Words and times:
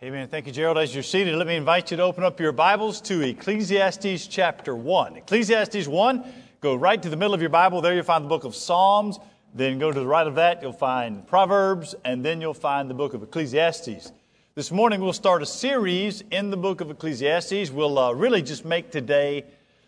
Amen. 0.00 0.28
Thank 0.28 0.46
you, 0.46 0.52
Gerald. 0.52 0.78
As 0.78 0.94
you're 0.94 1.02
seated, 1.02 1.34
let 1.34 1.48
me 1.48 1.56
invite 1.56 1.90
you 1.90 1.96
to 1.96 2.04
open 2.04 2.22
up 2.22 2.38
your 2.38 2.52
Bibles 2.52 3.00
to 3.00 3.20
Ecclesiastes 3.20 4.28
chapter 4.28 4.76
1. 4.76 5.16
Ecclesiastes 5.16 5.88
1, 5.88 6.24
go 6.60 6.76
right 6.76 7.02
to 7.02 7.08
the 7.08 7.16
middle 7.16 7.34
of 7.34 7.40
your 7.40 7.50
Bible. 7.50 7.80
There 7.80 7.92
you'll 7.92 8.04
find 8.04 8.24
the 8.24 8.28
book 8.28 8.44
of 8.44 8.54
Psalms. 8.54 9.18
Then 9.56 9.80
go 9.80 9.90
to 9.90 9.98
the 9.98 10.06
right 10.06 10.28
of 10.28 10.36
that, 10.36 10.62
you'll 10.62 10.72
find 10.72 11.26
Proverbs, 11.26 11.96
and 12.04 12.24
then 12.24 12.40
you'll 12.40 12.54
find 12.54 12.88
the 12.88 12.94
book 12.94 13.12
of 13.12 13.24
Ecclesiastes. 13.24 14.12
This 14.54 14.70
morning 14.70 15.00
we'll 15.00 15.12
start 15.12 15.42
a 15.42 15.46
series 15.46 16.22
in 16.30 16.50
the 16.50 16.56
book 16.56 16.80
of 16.80 16.92
Ecclesiastes. 16.92 17.72
We'll 17.72 17.98
uh, 17.98 18.12
really 18.12 18.40
just 18.40 18.64
make 18.64 18.92
today 18.92 19.46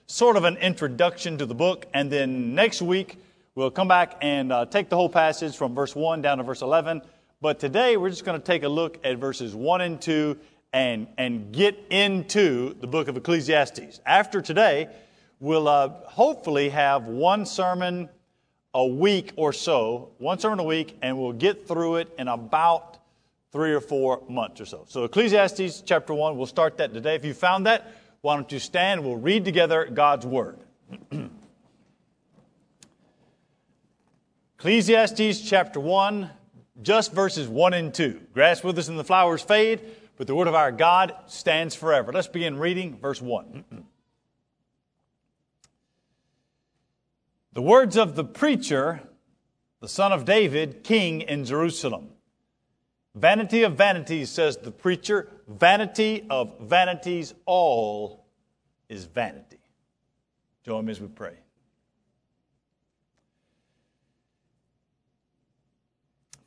sort 0.09 0.37
of 0.37 0.43
an 0.43 0.57
introduction 0.57 1.39
to 1.39 1.47
the 1.47 1.55
book, 1.55 1.87
and 1.95 2.11
then 2.11 2.57
next 2.57 2.83
week 2.83 3.19
we'll 3.55 3.71
come 3.71 3.87
back 3.87 4.17
and 4.23 4.53
uh, 4.53 4.67
take 4.67 4.89
the 4.89 4.97
whole 4.97 5.09
passage 5.09 5.57
from 5.57 5.73
verse 5.73 5.95
1 5.95 6.21
down 6.21 6.39
to 6.39 6.43
verse 6.43 6.63
11 6.63 7.01
but 7.41 7.59
today 7.59 7.97
we're 7.97 8.11
just 8.11 8.25
going 8.25 8.39
to 8.39 8.45
take 8.45 8.63
a 8.65 8.69
look 8.69 8.99
at 9.03 9.17
verses 9.19 9.55
1 9.55 9.81
and 9.81 10.01
2 10.01 10.37
and, 10.73 11.07
and 11.17 11.53
get 11.53 11.79
into 11.91 12.75
the 12.75 12.87
book 12.87 13.09
of 13.09 13.17
Ecclesiastes. 13.17 14.01
After 14.05 14.41
today, 14.41 14.89
we'll 15.41 15.67
uh, 15.67 15.89
hopefully 16.05 16.69
have 16.69 17.05
one 17.07 17.47
sermon 17.47 18.09
a 18.75 18.87
week 18.87 19.33
or 19.37 19.53
so, 19.53 20.11
one 20.19 20.39
sermon 20.39 20.61
a 20.61 20.65
week, 20.65 20.97
and 21.03 21.19
we'll 21.19 21.33
get 21.33 21.67
through 21.67 21.97
it 21.97 22.13
in 22.19 22.29
about 22.29 22.99
three 23.53 23.73
or 23.73 23.81
four 23.81 24.23
months 24.29 24.61
or 24.61 24.67
so. 24.67 24.85
So, 24.87 25.05
Ecclesiastes 25.05 25.81
chapter 25.81 26.15
1, 26.15 26.37
we'll 26.37 26.47
start 26.47 26.77
that 26.77 26.95
today. 26.95 27.17
If 27.17 27.25
you 27.25 27.35
found 27.35 27.67
that, 27.67 27.93
why 28.21 28.37
don't 28.37 28.53
you 28.53 28.59
stand? 28.61 29.03
We'll 29.03 29.17
read 29.17 29.45
together 29.45 29.87
God's 29.87 30.27
Word. 30.27 30.59
Ecclesiastes 34.59 35.41
chapter 35.41 35.81
1, 35.81 36.31
just 36.83 37.13
verses 37.13 37.49
1 37.49 37.75
and 37.75 37.93
2. 37.93 38.21
Grass 38.33 38.63
withers 38.63 38.89
and 38.89 38.99
the 38.99 39.05
flowers 39.05 39.43
fade, 39.43 39.81
but 40.17 40.27
the 40.27 40.35
word 40.35 40.49
of 40.49 40.55
our 40.55 40.73
God 40.73 41.15
stands 41.27 41.75
forever. 41.75 42.13
Let's 42.13 42.29
begin 42.29 42.59
reading 42.59 42.99
verse 42.99 43.21
1. 43.21 43.65
the 47.53 47.63
words 47.63 47.97
of 47.97 48.15
the 48.15 48.25
preacher, 48.25 49.01
the 49.81 49.89
son 49.89 50.13
of 50.13 50.25
David, 50.25 50.85
king 50.85 51.21
in 51.21 51.45
Jerusalem. 51.45 52.11
Vanity 53.15 53.65
of 53.65 53.75
vanities, 53.75 54.31
says 54.31 54.57
the 54.57 54.71
preacher, 54.71 55.29
vanity 55.49 56.27
of 56.31 56.61
vanities, 56.61 57.35
all 57.45 58.25
is 58.89 59.05
vanity. 59.05 59.59
Join 60.65 60.85
me 60.85 60.93
as 60.93 61.01
we 61.01 61.09
pray. 61.09 61.40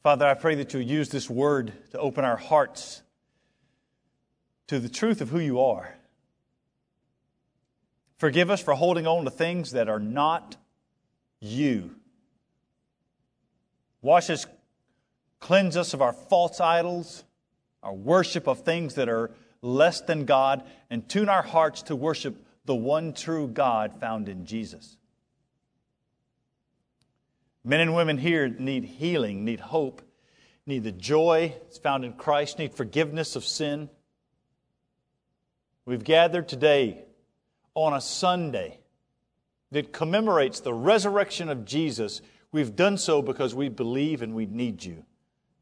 Father, 0.03 0.27
I 0.27 0.33
pray 0.33 0.55
that 0.55 0.73
you'll 0.73 0.81
use 0.81 1.07
this 1.07 1.29
word 1.29 1.71
to 1.91 1.97
open 1.97 2.25
our 2.25 2.35
hearts 2.35 3.01
to 4.67 4.77
the 4.77 4.89
truth 4.89 5.21
of 5.21 5.29
who 5.29 5.39
you 5.39 5.61
are. 5.61 5.95
Forgive 8.17 8.49
us 8.49 8.61
for 8.61 8.73
holding 8.73 9.07
on 9.07 9.23
to 9.23 9.31
things 9.31 9.71
that 9.71 9.87
are 9.87 10.01
not 10.01 10.57
you. 11.39 11.95
Wash 14.01 14.29
us, 14.29 14.45
cleanse 15.39 15.77
us 15.77 15.93
of 15.93 16.01
our 16.01 16.11
false 16.11 16.59
idols, 16.59 17.23
our 17.81 17.93
worship 17.93 18.45
of 18.45 18.65
things 18.65 18.95
that 18.95 19.07
are 19.07 19.31
less 19.61 20.01
than 20.01 20.25
God, 20.25 20.65
and 20.89 21.07
tune 21.07 21.29
our 21.29 21.43
hearts 21.43 21.81
to 21.83 21.95
worship 21.95 22.45
the 22.65 22.75
one 22.75 23.13
true 23.13 23.47
God 23.47 24.01
found 24.01 24.27
in 24.27 24.45
Jesus. 24.45 24.97
Men 27.63 27.79
and 27.79 27.95
women 27.95 28.17
here 28.17 28.49
need 28.49 28.83
healing, 28.83 29.45
need 29.45 29.59
hope, 29.59 30.01
need 30.65 30.83
the 30.83 30.91
joy 30.91 31.55
that's 31.63 31.77
found 31.77 32.03
in 32.03 32.13
Christ, 32.13 32.59
need 32.59 32.73
forgiveness 32.73 33.35
of 33.35 33.45
sin. 33.45 33.89
We've 35.85 36.03
gathered 36.03 36.47
today 36.47 37.05
on 37.73 37.93
a 37.93 38.01
Sunday 38.01 38.79
that 39.71 39.93
commemorates 39.93 40.59
the 40.59 40.73
resurrection 40.73 41.49
of 41.49 41.65
Jesus. 41.65 42.21
We've 42.51 42.75
done 42.75 42.97
so 42.97 43.21
because 43.21 43.55
we 43.55 43.69
believe 43.69 44.21
and 44.21 44.35
we 44.35 44.45
need 44.45 44.83
you. 44.83 45.05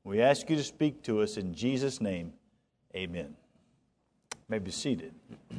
We 0.04 0.22
ask 0.22 0.50
you 0.50 0.56
to 0.56 0.64
speak 0.64 1.04
to 1.04 1.22
us 1.22 1.38
in 1.38 1.54
Jesus' 1.54 2.02
name. 2.02 2.34
Amen. 2.96 3.36
You 4.34 4.40
may 4.50 4.60
be 4.60 4.72
seated. 4.72 5.14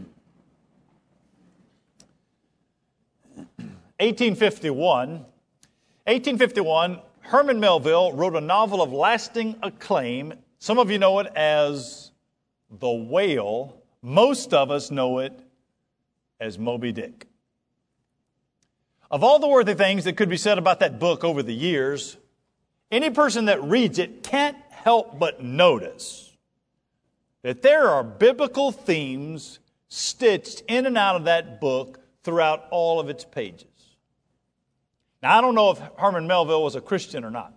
1851 4.03 5.24
1851, 6.04 7.00
Herman 7.20 7.60
Melville 7.60 8.12
wrote 8.12 8.34
a 8.34 8.40
novel 8.40 8.82
of 8.82 8.92
lasting 8.92 9.56
acclaim. 9.62 10.34
Some 10.58 10.80
of 10.80 10.90
you 10.90 10.98
know 10.98 11.20
it 11.20 11.28
as 11.36 12.10
The 12.70 12.90
Whale. 12.90 13.80
Most 14.02 14.52
of 14.52 14.72
us 14.72 14.91
know 14.91 15.20
it 15.20 15.38
as 16.41 16.58
Moby 16.58 16.91
Dick. 16.91 17.28
Of 19.12 19.22
all 19.22 19.38
the 19.38 19.46
worthy 19.46 19.74
things 19.74 20.02
that 20.04 20.16
could 20.16 20.28
be 20.28 20.36
said 20.36 20.58
about 20.58 20.80
that 20.80 20.98
book 20.98 21.22
over 21.22 21.41
the 21.41 21.54
years, 21.54 22.16
any 22.91 23.10
person 23.10 23.44
that 23.44 23.62
reads 23.62 24.00
it 24.00 24.24
can't 24.24 24.56
help 24.70 25.20
but 25.20 25.41
notice 25.41 26.36
that 27.42 27.62
there 27.62 27.88
are 27.88 28.02
biblical 28.02 28.72
themes 28.72 29.60
stitched 29.86 30.62
in 30.66 30.86
and 30.86 30.98
out 30.98 31.14
of 31.14 31.24
that 31.24 31.60
book 31.60 32.00
throughout 32.24 32.64
all 32.70 32.98
of 32.98 33.08
its 33.08 33.24
pages. 33.24 33.66
Now, 35.22 35.38
I 35.38 35.41
don't 35.41 35.55
know 35.55 35.71
if 35.71 35.81
Herman 35.99 36.27
Melville 36.27 36.65
was 36.65 36.75
a 36.75 36.81
Christian 36.81 37.25
or 37.25 37.31
not. 37.31 37.55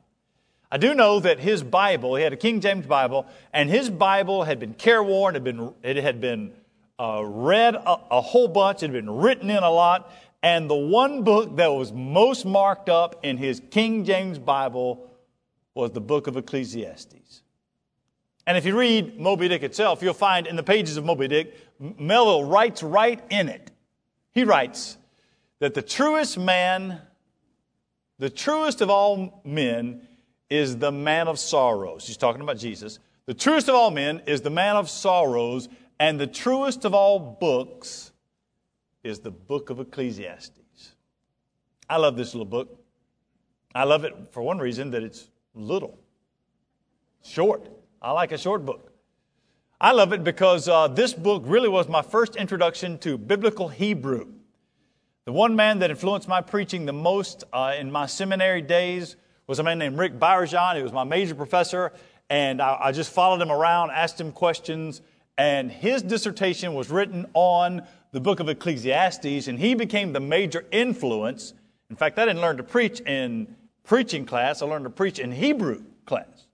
I 0.71 0.77
do 0.77 0.93
know 0.93 1.19
that 1.19 1.39
his 1.39 1.63
Bible, 1.63 2.15
he 2.15 2.23
had 2.23 2.33
a 2.33 2.37
King 2.37 2.59
James 2.59 2.85
Bible, 2.85 3.25
and 3.53 3.69
his 3.69 3.89
Bible 3.89 4.43
had 4.43 4.59
been 4.59 4.73
careworn, 4.73 5.33
had 5.33 5.43
been, 5.43 5.73
it 5.83 5.95
had 5.97 6.19
been 6.19 6.51
uh, 6.99 7.23
read 7.23 7.75
a, 7.75 7.97
a 8.11 8.21
whole 8.21 8.47
bunch, 8.47 8.83
it 8.83 8.87
had 8.87 8.93
been 8.93 9.09
written 9.09 9.49
in 9.49 9.63
a 9.63 9.69
lot, 9.69 10.11
and 10.43 10.69
the 10.69 10.75
one 10.75 11.23
book 11.23 11.55
that 11.57 11.67
was 11.67 11.91
most 11.91 12.45
marked 12.45 12.89
up 12.89 13.19
in 13.23 13.37
his 13.37 13.61
King 13.71 14.05
James 14.05 14.37
Bible 14.37 15.09
was 15.73 15.91
the 15.91 16.01
book 16.01 16.27
of 16.27 16.37
Ecclesiastes. 16.37 17.41
And 18.47 18.57
if 18.57 18.65
you 18.65 18.77
read 18.77 19.19
Moby 19.19 19.47
Dick 19.47 19.63
itself, 19.63 20.03
you'll 20.03 20.13
find 20.13 20.45
in 20.45 20.55
the 20.55 20.63
pages 20.63 20.97
of 20.97 21.05
Moby 21.05 21.27
Dick, 21.27 21.55
Melville 21.79 22.43
writes 22.43 22.83
right 22.83 23.23
in 23.29 23.49
it. 23.49 23.71
He 24.33 24.43
writes 24.43 24.97
that 25.59 25.73
the 25.73 25.81
truest 25.81 26.37
man 26.37 27.01
the 28.19 28.29
truest 28.29 28.81
of 28.81 28.89
all 28.89 29.41
men 29.43 30.01
is 30.49 30.77
the 30.77 30.91
man 30.91 31.27
of 31.27 31.39
sorrows. 31.39 32.07
He's 32.07 32.17
talking 32.17 32.41
about 32.41 32.57
Jesus. 32.57 32.99
The 33.25 33.33
truest 33.33 33.67
of 33.67 33.75
all 33.75 33.91
men 33.91 34.21
is 34.27 34.41
the 34.41 34.49
man 34.49 34.75
of 34.75 34.89
sorrows, 34.89 35.67
and 35.99 36.19
the 36.19 36.27
truest 36.27 36.85
of 36.85 36.93
all 36.93 37.19
books 37.19 38.11
is 39.03 39.19
the 39.19 39.31
book 39.31 39.69
of 39.69 39.79
Ecclesiastes. 39.79 40.93
I 41.89 41.97
love 41.97 42.17
this 42.17 42.33
little 42.33 42.45
book. 42.45 42.79
I 43.73 43.83
love 43.83 44.05
it 44.05 44.13
for 44.31 44.41
one 44.41 44.59
reason 44.59 44.91
that 44.91 45.03
it's 45.03 45.29
little, 45.53 45.99
short. 47.23 47.69
I 48.01 48.11
like 48.11 48.31
a 48.31 48.37
short 48.37 48.65
book. 48.65 48.91
I 49.79 49.91
love 49.91 50.13
it 50.13 50.23
because 50.23 50.69
uh, 50.69 50.87
this 50.87 51.13
book 51.13 51.43
really 51.45 51.67
was 51.67 51.89
my 51.89 52.01
first 52.01 52.35
introduction 52.35 52.97
to 52.99 53.17
biblical 53.17 53.67
Hebrew. 53.67 54.34
The 55.25 55.31
one 55.31 55.55
man 55.55 55.79
that 55.79 55.89
influenced 55.89 56.27
my 56.27 56.41
preaching 56.41 56.85
the 56.85 56.93
most 56.93 57.45
uh, 57.51 57.73
in 57.79 57.91
my 57.91 58.05
seminary 58.05 58.61
days 58.61 59.15
was 59.47 59.57
a 59.57 59.63
man 59.63 59.79
named 59.79 59.97
Rick 59.97 60.19
Byargeon. 60.19 60.75
He 60.75 60.83
was 60.83 60.93
my 60.93 61.03
major 61.03 61.33
professor, 61.33 61.93
and 62.29 62.61
I, 62.61 62.77
I 62.79 62.91
just 62.91 63.11
followed 63.11 63.41
him 63.41 63.51
around, 63.51 63.89
asked 63.89 64.21
him 64.21 64.31
questions, 64.31 65.01
and 65.35 65.71
his 65.71 66.03
dissertation 66.03 66.75
was 66.75 66.91
written 66.91 67.25
on 67.33 67.81
the 68.11 68.19
book 68.19 68.39
of 68.39 68.49
Ecclesiastes, 68.49 69.47
and 69.47 69.57
he 69.57 69.73
became 69.73 70.13
the 70.13 70.19
major 70.19 70.63
influence. 70.71 71.55
In 71.89 71.95
fact, 71.95 72.19
I 72.19 72.25
didn't 72.25 72.41
learn 72.41 72.57
to 72.57 72.63
preach 72.63 72.99
in 73.01 73.55
preaching 73.83 74.27
class, 74.27 74.61
I 74.61 74.67
learned 74.67 74.85
to 74.85 74.91
preach 74.91 75.17
in 75.17 75.31
Hebrew 75.31 75.85
class. 76.05 76.45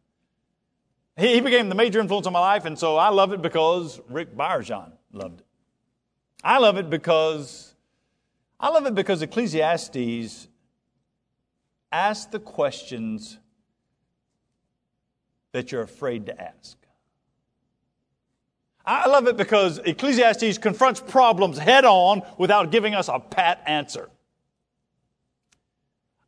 He, 1.18 1.34
he 1.34 1.42
became 1.42 1.68
the 1.68 1.76
major 1.76 2.00
influence 2.00 2.26
on 2.26 2.32
my 2.32 2.40
life, 2.40 2.64
and 2.64 2.80
so 2.80 2.96
I 2.96 3.10
love 3.10 3.34
it 3.34 3.42
because 3.42 4.00
Rick 4.08 4.34
Byargeon 4.34 4.94
loved 5.12 5.42
it. 5.42 5.46
I 6.42 6.58
love 6.60 6.78
it 6.78 6.90
because 6.90 7.71
I 8.62 8.70
love 8.70 8.86
it 8.86 8.94
because 8.94 9.24
Ecclesiastes 9.24 10.48
asks 11.92 12.26
the 12.26 12.40
questions 12.40 13.40
that 15.52 15.72
you're 15.72 15.82
afraid 15.82 16.28
to 16.28 16.40
ask. 16.40 16.78
I 18.86 19.08
love 19.08 19.28
it 19.28 19.36
because 19.36 19.80
Ecclesiastes 19.80 20.60
confronts 20.60 21.02
problems 21.02 21.58
head 21.58 21.86
on 21.86 22.22
without 22.38 22.72
giving 22.72 22.94
us 22.94 23.10
a 23.10 23.20
pat 23.20 23.64
answer. 23.66 24.10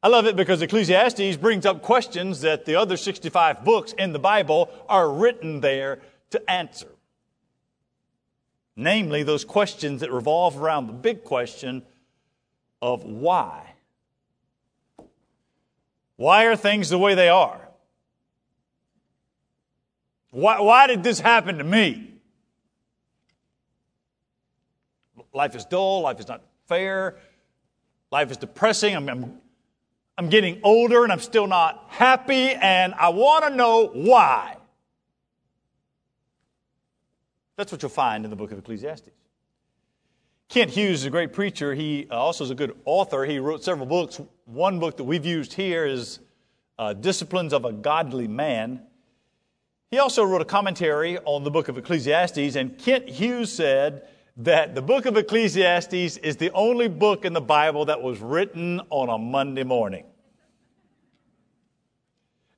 I 0.02 0.08
love 0.08 0.26
it 0.26 0.36
because 0.36 0.62
Ecclesiastes 0.62 1.38
brings 1.38 1.68
up 1.68 1.84
questions 1.84 2.42
that 2.42 2.66
the 2.66 2.76
other 2.76 2.98
65 2.98 3.64
books 3.64 3.94
in 3.94 4.12
the 4.12 4.20
Bible 4.20 4.70
are 4.90 5.10
written 5.10 5.62
there 5.62 6.00
to 6.32 6.50
answer. 6.50 6.90
Namely, 8.76 9.22
those 9.22 9.46
questions 9.46 10.02
that 10.02 10.12
revolve 10.12 10.60
around 10.60 10.88
the 10.88 10.94
big 10.94 11.24
question 11.24 11.84
of 12.84 13.06
why. 13.06 13.76
Why 16.18 16.48
are 16.48 16.58
things 16.58 16.90
the 16.90 17.00
way 17.00 17.16
they 17.16 17.30
are? 17.30 17.70
Why, 20.32 20.60
why 20.60 20.88
did 20.88 21.02
this 21.02 21.22
happen 21.22 21.60
to 21.60 21.64
me? 21.64 22.12
Life 25.34 25.56
is 25.56 25.64
dull, 25.64 26.02
life 26.02 26.20
is 26.20 26.28
not 26.28 26.42
fair, 26.68 27.16
life 28.12 28.30
is 28.32 28.38
depressing. 28.38 28.98
I'm, 28.98 29.08
I'm, 29.08 29.38
I'm 30.18 30.28
getting 30.28 30.60
older 30.62 31.04
and 31.04 31.12
I'm 31.12 31.22
still 31.22 31.48
not 31.48 31.86
happy, 31.88 32.50
and 32.50 32.94
I 32.96 33.10
want 33.10 33.46
to 33.46 33.56
know 33.56 33.88
why. 33.88 34.58
That's 37.56 37.72
what 37.72 37.82
you'll 37.82 37.90
find 37.90 38.26
in 38.26 38.30
the 38.30 38.36
book 38.36 38.52
of 38.52 38.58
Ecclesiastes. 38.60 39.10
Kent 40.54 40.70
Hughes 40.70 41.00
is 41.00 41.06
a 41.06 41.10
great 41.10 41.34
preacher. 41.34 41.74
He 41.74 42.06
uh, 42.12 42.14
also 42.14 42.44
is 42.44 42.52
a 42.52 42.56
good 42.56 42.78
author. 42.86 43.26
He 43.26 43.40
wrote 43.40 43.64
several 43.64 43.88
books. 43.88 44.22
One 44.46 44.80
book 44.80 44.98
that 44.98 45.04
we've 45.04 45.26
used 45.26 45.52
here 45.52 45.88
is 45.88 46.20
uh, 46.78 46.94
Disciplines 46.94 47.54
of 47.54 47.66
a 47.66 47.74
Godly 47.74 48.28
Man. 48.28 48.80
He 49.90 49.98
also 49.98 50.24
wrote 50.24 50.44
a 50.44 50.46
commentary 50.46 51.18
on 51.26 51.44
the 51.44 51.50
book 51.50 51.70
of 51.70 51.80
Ecclesiastes, 51.80 52.56
and 52.56 52.78
Kent 52.78 53.10
Hughes 53.10 53.52
said 53.52 54.08
that 54.38 54.76
the 54.76 54.82
book 54.84 55.08
of 55.08 55.18
Ecclesiastes 55.18 56.18
is 56.18 56.38
the 56.38 56.52
only 56.52 56.88
book 56.88 57.26
in 57.26 57.34
the 57.34 57.42
Bible 57.42 57.86
that 57.86 58.00
was 58.00 58.20
written 58.20 58.80
on 58.92 59.10
a 59.10 59.18
Monday 59.18 59.64
morning. 59.64 60.06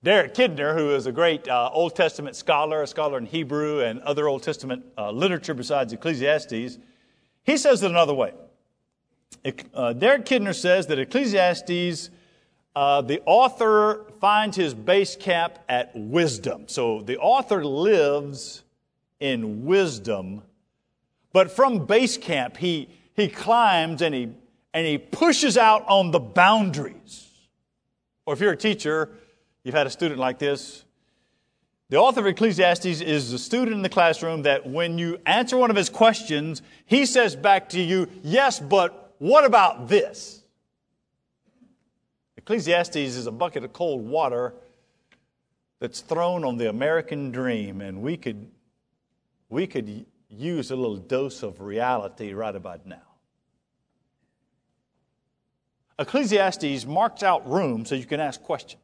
Derek 0.03 0.33
Kidner, 0.33 0.77
who 0.77 0.93
is 0.93 1.05
a 1.05 1.13
great 1.13 1.47
uh, 1.47 1.69
Old 1.71 1.95
Testament 1.95 2.35
scholar, 2.35 2.81
a 2.81 2.87
scholar 2.87 3.17
in 3.17 3.25
Hebrew 3.25 3.79
and 3.79 4.01
other 4.01 4.27
Old 4.27 4.43
Testament 4.43 4.83
uh, 4.97 5.11
literature 5.11 5.53
besides 5.53 5.93
Ecclesiastes, 5.93 6.77
he 7.45 7.57
says 7.57 7.83
it 7.83 7.91
another 7.91 8.13
way. 8.13 8.33
Uh, 9.73 9.93
Derek 9.93 10.25
Kidner 10.25 10.55
says 10.55 10.87
that 10.87 10.97
Ecclesiastes, 10.97 12.09
uh, 12.75 13.01
the 13.01 13.21
author 13.25 14.05
finds 14.19 14.57
his 14.57 14.73
base 14.73 15.15
camp 15.15 15.59
at 15.69 15.91
wisdom. 15.95 16.63
So 16.67 17.01
the 17.01 17.17
author 17.17 17.63
lives 17.63 18.63
in 19.19 19.65
wisdom, 19.65 20.41
but 21.31 21.51
from 21.51 21.85
base 21.85 22.17
camp, 22.17 22.57
he, 22.57 22.89
he 23.13 23.27
climbs 23.27 24.01
and 24.01 24.15
he, 24.15 24.29
and 24.73 24.87
he 24.87 24.97
pushes 24.97 25.57
out 25.57 25.85
on 25.87 26.11
the 26.11 26.19
boundaries. 26.19 27.29
Or 28.25 28.33
if 28.33 28.39
you're 28.39 28.53
a 28.53 28.57
teacher, 28.57 29.11
You've 29.65 29.73
had 29.73 29.87
a 29.87 29.89
student 29.89 30.19
like 30.19 30.37
this. 30.37 30.85
The 31.89 31.97
author 31.97 32.21
of 32.21 32.27
Ecclesiastes 32.27 32.85
is 33.01 33.31
the 33.31 33.37
student 33.37 33.75
in 33.75 33.81
the 33.83 33.89
classroom 33.89 34.41
that 34.43 34.65
when 34.65 34.97
you 34.97 35.19
answer 35.25 35.55
one 35.55 35.69
of 35.69 35.75
his 35.75 35.89
questions, 35.89 36.63
he 36.85 37.05
says 37.05 37.35
back 37.35 37.69
to 37.69 37.81
you, 37.81 38.09
Yes, 38.23 38.59
but 38.59 39.13
what 39.19 39.45
about 39.45 39.87
this? 39.87 40.43
Ecclesiastes 42.37 42.95
is 42.95 43.27
a 43.27 43.31
bucket 43.31 43.63
of 43.63 43.73
cold 43.73 44.03
water 44.03 44.55
that's 45.79 46.01
thrown 46.01 46.43
on 46.43 46.57
the 46.57 46.69
American 46.69 47.31
dream, 47.31 47.81
and 47.81 48.01
we 48.01 48.17
could, 48.17 48.49
we 49.49 49.67
could 49.67 50.05
use 50.29 50.71
a 50.71 50.75
little 50.75 50.97
dose 50.97 51.43
of 51.43 51.61
reality 51.61 52.33
right 52.33 52.55
about 52.55 52.85
now. 52.87 53.01
Ecclesiastes 55.99 56.85
marks 56.85 57.23
out 57.23 57.47
room 57.49 57.85
so 57.85 57.95
you 57.95 58.05
can 58.05 58.19
ask 58.19 58.41
questions. 58.41 58.81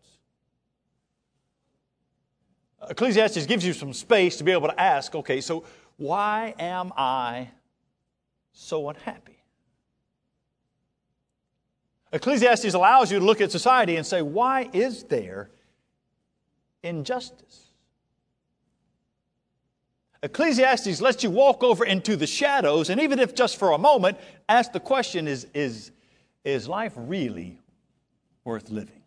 Ecclesiastes 2.90 3.46
gives 3.46 3.66
you 3.66 3.74
some 3.74 3.94
space 3.94 4.38
to 4.38 4.44
be 4.44 4.52
able 4.52 4.68
to 4.68 4.80
ask, 4.80 5.14
okay, 5.14 5.40
so 5.40 5.64
why 5.98 6.56
am 6.58 6.92
I 6.98 7.50
so 8.54 8.90
unhappy? 8.90 9.38
Ecclesiastes 12.12 12.74
allows 12.74 13.12
you 13.12 13.20
to 13.20 13.26
look 13.26 13.40
at 13.40 13.52
society 13.52 13.96
and 13.96 14.06
say, 14.06 14.22
why 14.22 14.70
is 14.74 15.04
there 15.04 15.50
injustice? 16.84 17.68
Ecclesiastes 20.24 21.02
lets 21.02 21.24
you 21.24 21.32
walk 21.32 21.64
over 21.64 21.86
into 21.86 22.16
the 22.16 22.28
shadows, 22.28 22.90
and 22.90 23.02
even 23.02 23.20
if 23.20 23.34
just 23.34 23.58
for 23.58 23.72
a 23.72 23.78
moment, 23.78 24.18
ask 24.50 24.72
the 24.72 24.80
question 24.80 25.28
is, 25.28 25.48
is, 25.54 25.92
is 26.44 26.68
life 26.68 26.94
really 26.96 27.60
worth 28.44 28.70
living? 28.70 29.01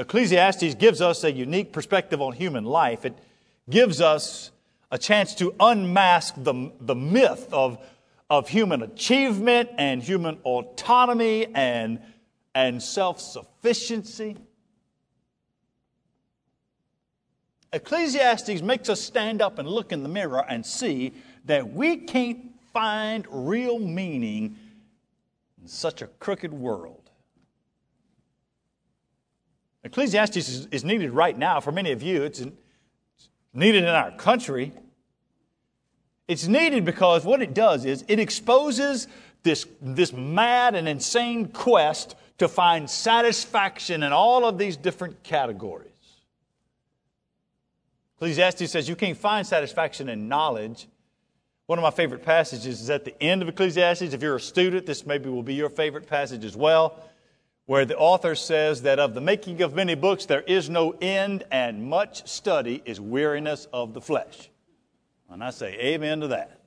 Ecclesiastes 0.00 0.76
gives 0.76 1.02
us 1.02 1.24
a 1.24 1.30
unique 1.30 1.74
perspective 1.74 2.22
on 2.22 2.32
human 2.32 2.64
life. 2.64 3.04
It 3.04 3.18
gives 3.68 4.00
us 4.00 4.50
a 4.90 4.96
chance 4.96 5.34
to 5.34 5.54
unmask 5.60 6.34
the, 6.38 6.72
the 6.80 6.94
myth 6.94 7.46
of, 7.52 7.78
of 8.30 8.48
human 8.48 8.82
achievement 8.82 9.68
and 9.76 10.02
human 10.02 10.38
autonomy 10.46 11.48
and, 11.54 12.00
and 12.54 12.82
self 12.82 13.20
sufficiency. 13.20 14.38
Ecclesiastes 17.70 18.62
makes 18.62 18.88
us 18.88 19.02
stand 19.02 19.42
up 19.42 19.58
and 19.58 19.68
look 19.68 19.92
in 19.92 20.02
the 20.02 20.08
mirror 20.08 20.46
and 20.48 20.64
see 20.64 21.12
that 21.44 21.74
we 21.74 21.98
can't 21.98 22.58
find 22.72 23.26
real 23.30 23.78
meaning 23.78 24.56
in 25.60 25.68
such 25.68 26.00
a 26.00 26.06
crooked 26.06 26.54
world. 26.54 27.09
Ecclesiastes 29.84 30.36
is, 30.36 30.66
is 30.66 30.84
needed 30.84 31.10
right 31.10 31.36
now 31.36 31.60
for 31.60 31.72
many 31.72 31.92
of 31.92 32.02
you. 32.02 32.22
It's 32.22 32.44
needed 33.54 33.84
in 33.84 33.90
our 33.90 34.12
country. 34.12 34.72
It's 36.28 36.46
needed 36.46 36.84
because 36.84 37.24
what 37.24 37.42
it 37.42 37.54
does 37.54 37.84
is 37.84 38.04
it 38.06 38.20
exposes 38.20 39.08
this, 39.42 39.66
this 39.80 40.12
mad 40.12 40.74
and 40.74 40.86
insane 40.86 41.48
quest 41.48 42.14
to 42.38 42.46
find 42.48 42.88
satisfaction 42.88 44.02
in 44.02 44.12
all 44.12 44.44
of 44.44 44.58
these 44.58 44.76
different 44.76 45.22
categories. 45.22 45.88
Ecclesiastes 48.16 48.70
says 48.70 48.88
you 48.88 48.96
can't 48.96 49.16
find 49.16 49.46
satisfaction 49.46 50.10
in 50.10 50.28
knowledge. 50.28 50.88
One 51.66 51.78
of 51.78 51.82
my 51.82 51.90
favorite 51.90 52.22
passages 52.22 52.82
is 52.82 52.90
at 52.90 53.06
the 53.06 53.20
end 53.22 53.40
of 53.40 53.48
Ecclesiastes. 53.48 54.12
If 54.12 54.22
you're 54.22 54.36
a 54.36 54.40
student, 54.40 54.84
this 54.84 55.06
maybe 55.06 55.30
will 55.30 55.42
be 55.42 55.54
your 55.54 55.70
favorite 55.70 56.06
passage 56.06 56.44
as 56.44 56.54
well 56.54 57.02
where 57.70 57.84
the 57.84 57.96
author 57.96 58.34
says 58.34 58.82
that 58.82 58.98
of 58.98 59.14
the 59.14 59.20
making 59.20 59.62
of 59.62 59.74
many 59.74 59.94
books 59.94 60.26
there 60.26 60.40
is 60.40 60.68
no 60.68 60.90
end, 61.00 61.44
and 61.52 61.88
much 61.88 62.28
study 62.28 62.82
is 62.84 63.00
weariness 63.00 63.68
of 63.72 63.94
the 63.94 64.00
flesh. 64.00 64.50
And 65.28 65.40
I 65.44 65.50
say 65.50 65.78
amen 65.78 66.18
to 66.22 66.26
that. 66.26 66.62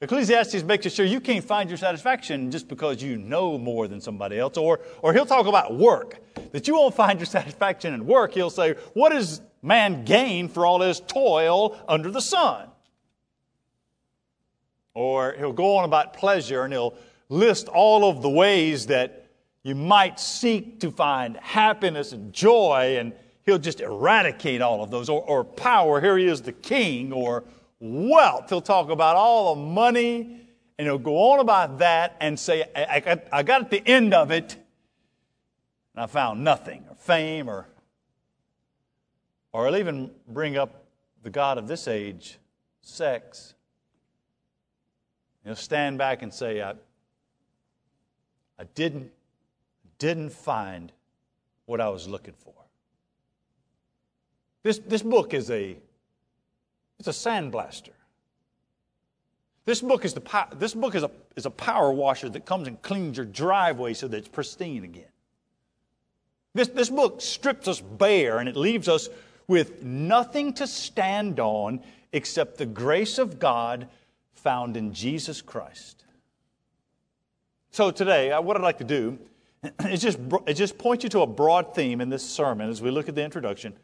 Ecclesiastes 0.00 0.62
makes 0.62 0.90
sure 0.90 1.04
you 1.04 1.20
can't 1.20 1.44
find 1.44 1.68
your 1.68 1.76
satisfaction 1.76 2.50
just 2.50 2.68
because 2.68 3.02
you 3.02 3.18
know 3.18 3.58
more 3.58 3.86
than 3.86 4.00
somebody 4.00 4.38
else. 4.38 4.56
Or, 4.56 4.80
or 5.02 5.12
he'll 5.12 5.26
talk 5.26 5.46
about 5.46 5.76
work, 5.76 6.20
that 6.52 6.66
you 6.66 6.72
won't 6.72 6.94
find 6.94 7.18
your 7.18 7.26
satisfaction 7.38 7.92
in 7.92 8.06
work. 8.06 8.32
He'll 8.32 8.48
say, 8.48 8.76
What 8.94 9.10
does 9.10 9.42
man 9.60 10.06
gain 10.06 10.48
for 10.48 10.64
all 10.64 10.80
his 10.80 11.00
toil 11.00 11.78
under 11.86 12.10
the 12.10 12.22
sun? 12.22 12.68
Or 14.94 15.34
he'll 15.36 15.52
go 15.52 15.76
on 15.76 15.84
about 15.84 16.14
pleasure 16.14 16.62
and 16.64 16.72
he'll 16.72 16.94
list 17.28 17.68
all 17.68 18.08
of 18.08 18.22
the 18.22 18.30
ways 18.30 18.86
that 18.86 19.19
you 19.62 19.74
might 19.74 20.18
seek 20.18 20.80
to 20.80 20.90
find 20.90 21.36
happiness 21.36 22.12
and 22.12 22.32
joy, 22.32 22.96
and 22.98 23.12
he'll 23.44 23.58
just 23.58 23.80
eradicate 23.80 24.62
all 24.62 24.82
of 24.82 24.90
those. 24.90 25.08
Or, 25.08 25.22
or 25.22 25.44
power, 25.44 26.00
here 26.00 26.16
he 26.16 26.26
is 26.26 26.42
the 26.42 26.52
king, 26.52 27.12
or 27.12 27.44
wealth. 27.78 28.48
He'll 28.48 28.62
talk 28.62 28.90
about 28.90 29.16
all 29.16 29.54
the 29.54 29.60
money, 29.60 30.40
and 30.78 30.86
he'll 30.86 30.98
go 30.98 31.32
on 31.32 31.40
about 31.40 31.78
that 31.78 32.16
and 32.20 32.38
say, 32.38 32.64
I, 32.74 33.02
I, 33.06 33.22
I 33.40 33.42
got 33.42 33.60
at 33.60 33.70
the 33.70 33.86
end 33.86 34.14
of 34.14 34.30
it, 34.30 34.56
and 35.94 36.04
I 36.04 36.06
found 36.06 36.42
nothing, 36.42 36.84
or 36.88 36.94
fame, 36.96 37.48
or, 37.48 37.66
or 39.52 39.66
he'll 39.66 39.76
even 39.76 40.10
bring 40.26 40.56
up 40.56 40.84
the 41.22 41.30
God 41.30 41.58
of 41.58 41.68
this 41.68 41.86
age, 41.86 42.38
sex. 42.80 43.54
He'll 45.44 45.54
stand 45.54 45.98
back 45.98 46.22
and 46.22 46.32
say, 46.32 46.62
I, 46.62 46.72
I 48.58 48.64
didn't 48.74 49.10
didn't 50.00 50.32
find 50.32 50.90
what 51.66 51.80
I 51.80 51.88
was 51.90 52.08
looking 52.08 52.34
for. 52.34 52.52
This, 54.64 54.78
this 54.78 55.02
book 55.02 55.32
is 55.32 55.50
a, 55.50 55.76
it's 56.98 57.06
a 57.08 57.12
sandblaster. 57.12 57.90
This 59.66 59.80
book, 59.80 60.04
is 60.04 60.14
the, 60.14 60.46
this 60.56 60.74
book 60.74 60.96
is, 60.96 61.04
a, 61.04 61.10
is 61.36 61.46
a 61.46 61.50
power 61.50 61.92
washer 61.92 62.28
that 62.30 62.44
comes 62.44 62.66
and 62.66 62.82
cleans 62.82 63.18
your 63.18 63.26
driveway 63.26 63.94
so 63.94 64.08
that 64.08 64.16
it's 64.16 64.28
pristine 64.28 64.82
again. 64.82 65.04
This, 66.54 66.68
this 66.68 66.90
book 66.90 67.20
strips 67.20 67.68
us 67.68 67.80
bare 67.80 68.38
and 68.38 68.48
it 68.48 68.56
leaves 68.56 68.88
us 68.88 69.08
with 69.46 69.82
nothing 69.82 70.54
to 70.54 70.66
stand 70.66 71.38
on 71.38 71.80
except 72.12 72.58
the 72.58 72.66
grace 72.66 73.18
of 73.18 73.38
God 73.38 73.86
found 74.32 74.76
in 74.76 74.92
Jesus 74.92 75.42
Christ. 75.42 76.04
So 77.70 77.90
today, 77.92 78.36
what 78.38 78.56
I'd 78.56 78.62
like 78.62 78.78
to 78.78 78.84
do 78.84 79.18
it 79.62 79.98
just, 79.98 80.18
it 80.46 80.54
just 80.54 80.78
points 80.78 81.04
you 81.04 81.10
to 81.10 81.20
a 81.20 81.26
broad 81.26 81.74
theme 81.74 82.00
in 82.00 82.08
this 82.08 82.28
sermon 82.28 82.70
as 82.70 82.80
we 82.80 82.90
look 82.90 83.08
at 83.08 83.14
the 83.14 83.22
introduction. 83.22 83.74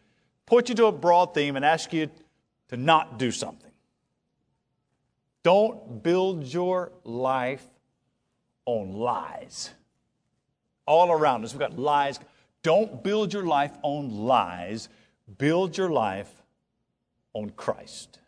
Point 0.46 0.68
you 0.68 0.74
to 0.76 0.86
a 0.86 0.92
broad 0.92 1.34
theme 1.34 1.56
and 1.56 1.64
ask 1.64 1.92
you 1.92 2.10
to 2.68 2.76
not 2.76 3.18
do 3.18 3.30
something. 3.30 3.70
Don't 5.42 6.02
build 6.02 6.44
your 6.44 6.92
life 7.04 7.64
on 8.64 8.94
lies. 8.94 9.70
All 10.86 11.10
around 11.12 11.44
us, 11.44 11.52
we've 11.52 11.60
got 11.60 11.78
lies. 11.78 12.18
Don't 12.62 13.02
build 13.04 13.32
your 13.32 13.44
life 13.44 13.72
on 13.82 14.10
lies. 14.10 14.88
build 15.38 15.76
your 15.76 15.90
life 15.90 16.30
on 17.32 17.50
Christ. 17.50 18.20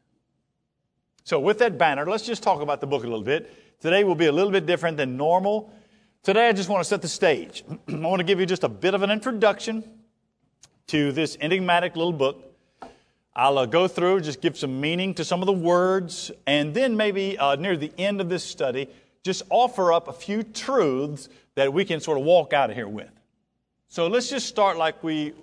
So, 1.24 1.38
with 1.38 1.58
that 1.58 1.78
banner, 1.78 2.06
let's 2.06 2.24
just 2.24 2.42
talk 2.42 2.60
about 2.60 2.80
the 2.80 2.86
book 2.86 3.02
a 3.02 3.06
little 3.06 3.22
bit. 3.22 3.52
Today 3.80 4.02
will 4.04 4.14
be 4.14 4.26
a 4.26 4.32
little 4.32 4.50
bit 4.50 4.66
different 4.66 4.96
than 4.96 5.16
normal. 5.16 5.72
Today, 6.24 6.48
I 6.48 6.52
just 6.52 6.68
want 6.68 6.80
to 6.80 6.88
set 6.88 7.00
the 7.00 7.08
stage. 7.08 7.64
I 7.88 7.94
want 7.94 8.18
to 8.20 8.24
give 8.24 8.40
you 8.40 8.46
just 8.46 8.64
a 8.64 8.68
bit 8.68 8.94
of 8.94 9.02
an 9.02 9.10
introduction 9.10 9.84
to 10.88 11.12
this 11.12 11.36
enigmatic 11.40 11.96
little 11.96 12.12
book. 12.12 12.44
I'll 13.34 13.58
uh, 13.58 13.66
go 13.66 13.86
through, 13.86 14.22
just 14.22 14.40
give 14.40 14.58
some 14.58 14.80
meaning 14.80 15.14
to 15.14 15.24
some 15.24 15.40
of 15.40 15.46
the 15.46 15.52
words, 15.52 16.32
and 16.46 16.74
then 16.74 16.96
maybe 16.96 17.38
uh, 17.38 17.54
near 17.54 17.76
the 17.76 17.92
end 17.96 18.20
of 18.20 18.28
this 18.28 18.42
study, 18.42 18.88
just 19.22 19.42
offer 19.48 19.92
up 19.92 20.08
a 20.08 20.12
few 20.12 20.42
truths 20.42 21.28
that 21.54 21.72
we 21.72 21.84
can 21.84 22.00
sort 22.00 22.18
of 22.18 22.24
walk 22.24 22.52
out 22.52 22.70
of 22.70 22.76
here 22.76 22.88
with. 22.88 23.10
So 23.86 24.08
let's 24.08 24.28
just 24.28 24.46
start 24.48 24.76
like 24.76 25.02
we 25.04 25.34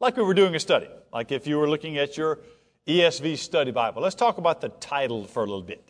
like 0.00 0.16
we 0.16 0.22
were 0.22 0.34
doing 0.34 0.54
a 0.54 0.60
study, 0.60 0.88
like 1.12 1.30
if 1.30 1.46
you 1.46 1.58
were 1.58 1.68
looking 1.68 1.98
at 1.98 2.16
your 2.16 2.38
ESV 2.86 3.36
study 3.36 3.70
Bible. 3.70 4.00
Let's 4.00 4.14
talk 4.14 4.38
about 4.38 4.60
the 4.60 4.70
title 4.70 5.24
for 5.24 5.40
a 5.40 5.46
little 5.46 5.62
bit. 5.62 5.87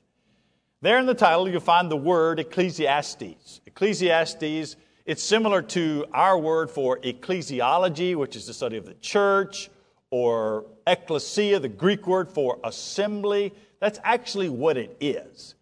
There 0.80 0.97
in 1.00 1.06
the 1.06 1.14
title, 1.14 1.49
you'll 1.49 1.61
find 1.61 1.90
the 1.90 1.97
word 1.97 2.38
Ecclesiastes. 2.38 3.61
Ecclesiastes, 3.66 4.76
it's 5.06 5.23
similar 5.25 5.61
to 5.61 6.06
our 6.12 6.38
word 6.38 6.70
for 6.70 6.99
ecclesiology, 7.00 8.14
which 8.14 8.37
is 8.37 8.47
the 8.47 8.54
study 8.54 8.76
of 8.76 8.87
the 8.87 8.94
church, 8.94 9.70
or 10.11 10.66
ecclesia, 10.87 11.58
the 11.58 11.68
Greek 11.68 12.06
word 12.06 12.30
for 12.30 12.61
assembly. 12.62 13.52
That's 13.80 13.99
actually 14.04 14.50
what 14.50 14.76
it 14.76 14.97
is. 15.00 15.56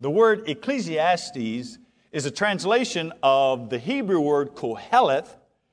The 0.00 0.10
word 0.10 0.48
Ecclesiastes 0.48 1.78
is 2.12 2.26
a 2.26 2.30
translation 2.30 3.12
of 3.20 3.68
the 3.68 3.80
Hebrew 3.80 4.20
word 4.20 4.54
koheleth, 4.54 5.26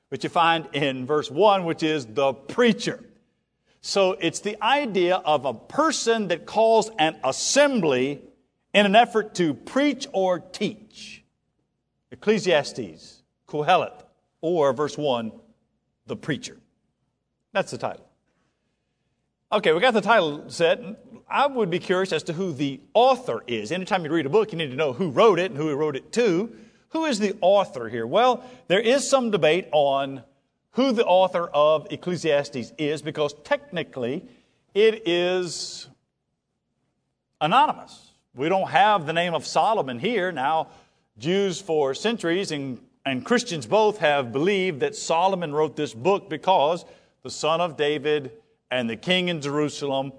which 0.08 0.24
you 0.24 0.30
find 0.30 0.66
in 0.72 1.06
verse 1.06 1.30
1, 1.30 1.64
which 1.64 1.84
is 1.84 2.06
the 2.06 2.32
preacher. 2.32 3.04
So 3.82 4.16
it's 4.20 4.40
the 4.40 4.60
idea 4.60 5.14
of 5.14 5.44
a 5.44 5.54
person 5.54 6.26
that 6.28 6.44
calls 6.44 6.90
an 6.98 7.16
assembly 7.22 8.22
in 8.72 8.86
an 8.86 8.94
effort 8.94 9.34
to 9.36 9.54
preach 9.54 10.06
or 10.12 10.38
teach. 10.38 11.24
Ecclesiastes, 12.10 13.22
Kohelet, 13.46 14.02
or 14.40 14.72
verse 14.72 14.96
1, 14.98 15.32
the 16.06 16.16
preacher. 16.16 16.56
That's 17.52 17.70
the 17.70 17.78
title. 17.78 18.06
Okay, 19.52 19.72
we 19.72 19.80
got 19.80 19.94
the 19.94 20.00
title 20.00 20.48
set. 20.48 20.80
I 21.28 21.46
would 21.46 21.70
be 21.70 21.80
curious 21.80 22.12
as 22.12 22.22
to 22.24 22.32
who 22.32 22.52
the 22.52 22.80
author 22.94 23.42
is. 23.46 23.72
Anytime 23.72 24.04
you 24.04 24.12
read 24.12 24.26
a 24.26 24.30
book, 24.30 24.52
you 24.52 24.58
need 24.58 24.70
to 24.70 24.76
know 24.76 24.92
who 24.92 25.10
wrote 25.10 25.38
it 25.40 25.50
and 25.50 25.56
who 25.56 25.68
he 25.68 25.74
wrote 25.74 25.96
it 25.96 26.12
to. 26.12 26.54
Who 26.90 27.04
is 27.04 27.18
the 27.18 27.36
author 27.40 27.88
here? 27.88 28.06
Well, 28.06 28.44
there 28.68 28.80
is 28.80 29.08
some 29.08 29.30
debate 29.30 29.68
on 29.72 30.22
who 30.72 30.92
the 30.92 31.04
author 31.04 31.46
of 31.46 31.88
Ecclesiastes 31.90 32.72
is 32.78 33.02
because 33.02 33.34
technically 33.44 34.24
it 34.74 35.08
is 35.08 35.88
anonymous. 37.40 38.09
We 38.34 38.48
don't 38.48 38.68
have 38.68 39.06
the 39.06 39.12
name 39.12 39.34
of 39.34 39.46
Solomon 39.46 39.98
here. 39.98 40.32
Now, 40.32 40.68
Jews 41.18 41.60
for 41.60 41.94
centuries 41.94 42.52
and, 42.52 42.80
and 43.04 43.24
Christians 43.24 43.66
both 43.66 43.98
have 43.98 44.32
believed 44.32 44.80
that 44.80 44.94
Solomon 44.94 45.52
wrote 45.52 45.76
this 45.76 45.92
book 45.92 46.30
because 46.30 46.84
the 47.22 47.30
son 47.30 47.60
of 47.60 47.76
David 47.76 48.32
and 48.70 48.88
the 48.88 48.96
king 48.96 49.28
in 49.28 49.40
Jerusalem. 49.40 50.12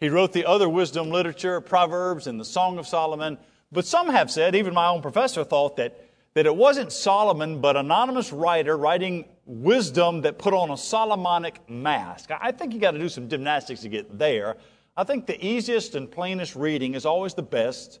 He 0.00 0.08
wrote 0.08 0.32
the 0.32 0.44
other 0.44 0.68
wisdom 0.68 1.10
literature, 1.10 1.60
Proverbs 1.60 2.26
and 2.26 2.38
the 2.38 2.44
Song 2.44 2.78
of 2.78 2.86
Solomon. 2.86 3.38
But 3.70 3.86
some 3.86 4.10
have 4.10 4.30
said, 4.30 4.54
even 4.54 4.74
my 4.74 4.88
own 4.88 5.00
professor 5.00 5.44
thought 5.44 5.76
that 5.76 5.98
that 6.34 6.46
it 6.46 6.56
wasn't 6.56 6.92
Solomon, 6.92 7.60
but 7.60 7.76
anonymous 7.76 8.32
writer 8.32 8.76
writing 8.76 9.26
wisdom 9.44 10.22
that 10.22 10.38
put 10.38 10.54
on 10.54 10.70
a 10.70 10.76
Solomonic 10.76 11.68
mask. 11.68 12.30
I 12.30 12.52
think 12.52 12.72
you 12.72 12.80
got 12.80 12.92
to 12.92 12.98
do 12.98 13.08
some 13.08 13.28
gymnastics 13.28 13.82
to 13.82 13.88
get 13.88 14.18
there. 14.18 14.56
I 14.96 15.04
think 15.04 15.26
the 15.26 15.44
easiest 15.44 15.94
and 15.94 16.10
plainest 16.10 16.54
reading 16.54 16.94
is 16.94 17.06
always 17.06 17.34
the 17.34 17.42
best, 17.42 18.00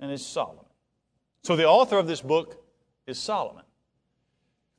and 0.00 0.10
it's 0.10 0.24
Solomon. 0.24 0.64
So 1.42 1.56
the 1.56 1.66
author 1.66 1.98
of 1.98 2.06
this 2.06 2.20
book 2.20 2.64
is 3.06 3.18
Solomon. 3.18 3.64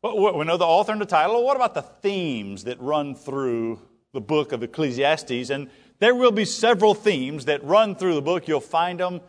Well, 0.01 0.37
we 0.37 0.45
know 0.45 0.57
the 0.57 0.65
author 0.65 0.91
and 0.91 0.99
the 0.99 1.05
title. 1.05 1.43
What 1.43 1.55
about 1.55 1.75
the 1.75 1.81
themes 1.81 2.65
that 2.65 2.81
run 2.81 3.15
through 3.15 3.79
the 4.11 4.21
book 4.21 4.51
of 4.51 4.63
Ecclesiastes? 4.63 5.49
And 5.49 5.69
there 5.99 6.15
will 6.15 6.31
be 6.31 6.45
several 6.45 6.93
themes 6.93 7.45
that 7.45 7.63
run 7.63 7.95
through 7.95 8.15
the 8.15 8.21
book. 8.21 8.47
You'll 8.47 8.59
find 8.59 8.99
them 8.99 9.21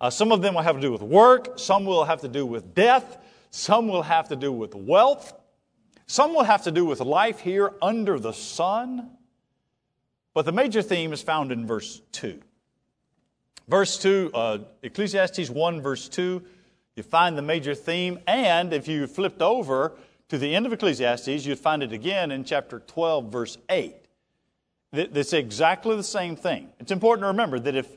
uh, 0.00 0.10
some 0.10 0.30
of 0.30 0.42
them 0.42 0.54
will 0.54 0.62
have 0.62 0.76
to 0.76 0.80
do 0.80 0.92
with 0.92 1.02
work, 1.02 1.58
some 1.58 1.84
will 1.84 2.04
have 2.04 2.20
to 2.20 2.28
do 2.28 2.46
with 2.46 2.74
death, 2.74 3.18
some 3.50 3.88
will 3.88 4.02
have 4.02 4.28
to 4.28 4.36
do 4.36 4.52
with 4.52 4.74
wealth, 4.74 5.32
some 6.06 6.34
will 6.34 6.44
have 6.44 6.62
to 6.64 6.70
do 6.70 6.84
with 6.84 7.00
life 7.00 7.40
here 7.40 7.72
under 7.82 8.18
the 8.18 8.32
sun. 8.32 9.10
But 10.38 10.44
the 10.44 10.52
major 10.52 10.82
theme 10.82 11.12
is 11.12 11.20
found 11.20 11.50
in 11.50 11.66
verse 11.66 12.00
2. 12.12 12.38
Verse 13.66 13.98
2, 13.98 14.30
uh, 14.32 14.58
Ecclesiastes 14.84 15.50
1, 15.50 15.80
verse 15.82 16.08
2, 16.08 16.40
you 16.94 17.02
find 17.02 17.36
the 17.36 17.42
major 17.42 17.74
theme. 17.74 18.20
And 18.24 18.72
if 18.72 18.86
you 18.86 19.08
flipped 19.08 19.42
over 19.42 19.94
to 20.28 20.38
the 20.38 20.54
end 20.54 20.64
of 20.64 20.72
Ecclesiastes, 20.72 21.44
you'd 21.44 21.58
find 21.58 21.82
it 21.82 21.92
again 21.92 22.30
in 22.30 22.44
chapter 22.44 22.78
12, 22.78 23.32
verse 23.32 23.58
8. 23.68 23.96
It's 24.92 25.32
exactly 25.32 25.96
the 25.96 26.04
same 26.04 26.36
thing. 26.36 26.68
It's 26.78 26.92
important 26.92 27.24
to 27.24 27.26
remember 27.26 27.58
that 27.58 27.74
if 27.74 27.88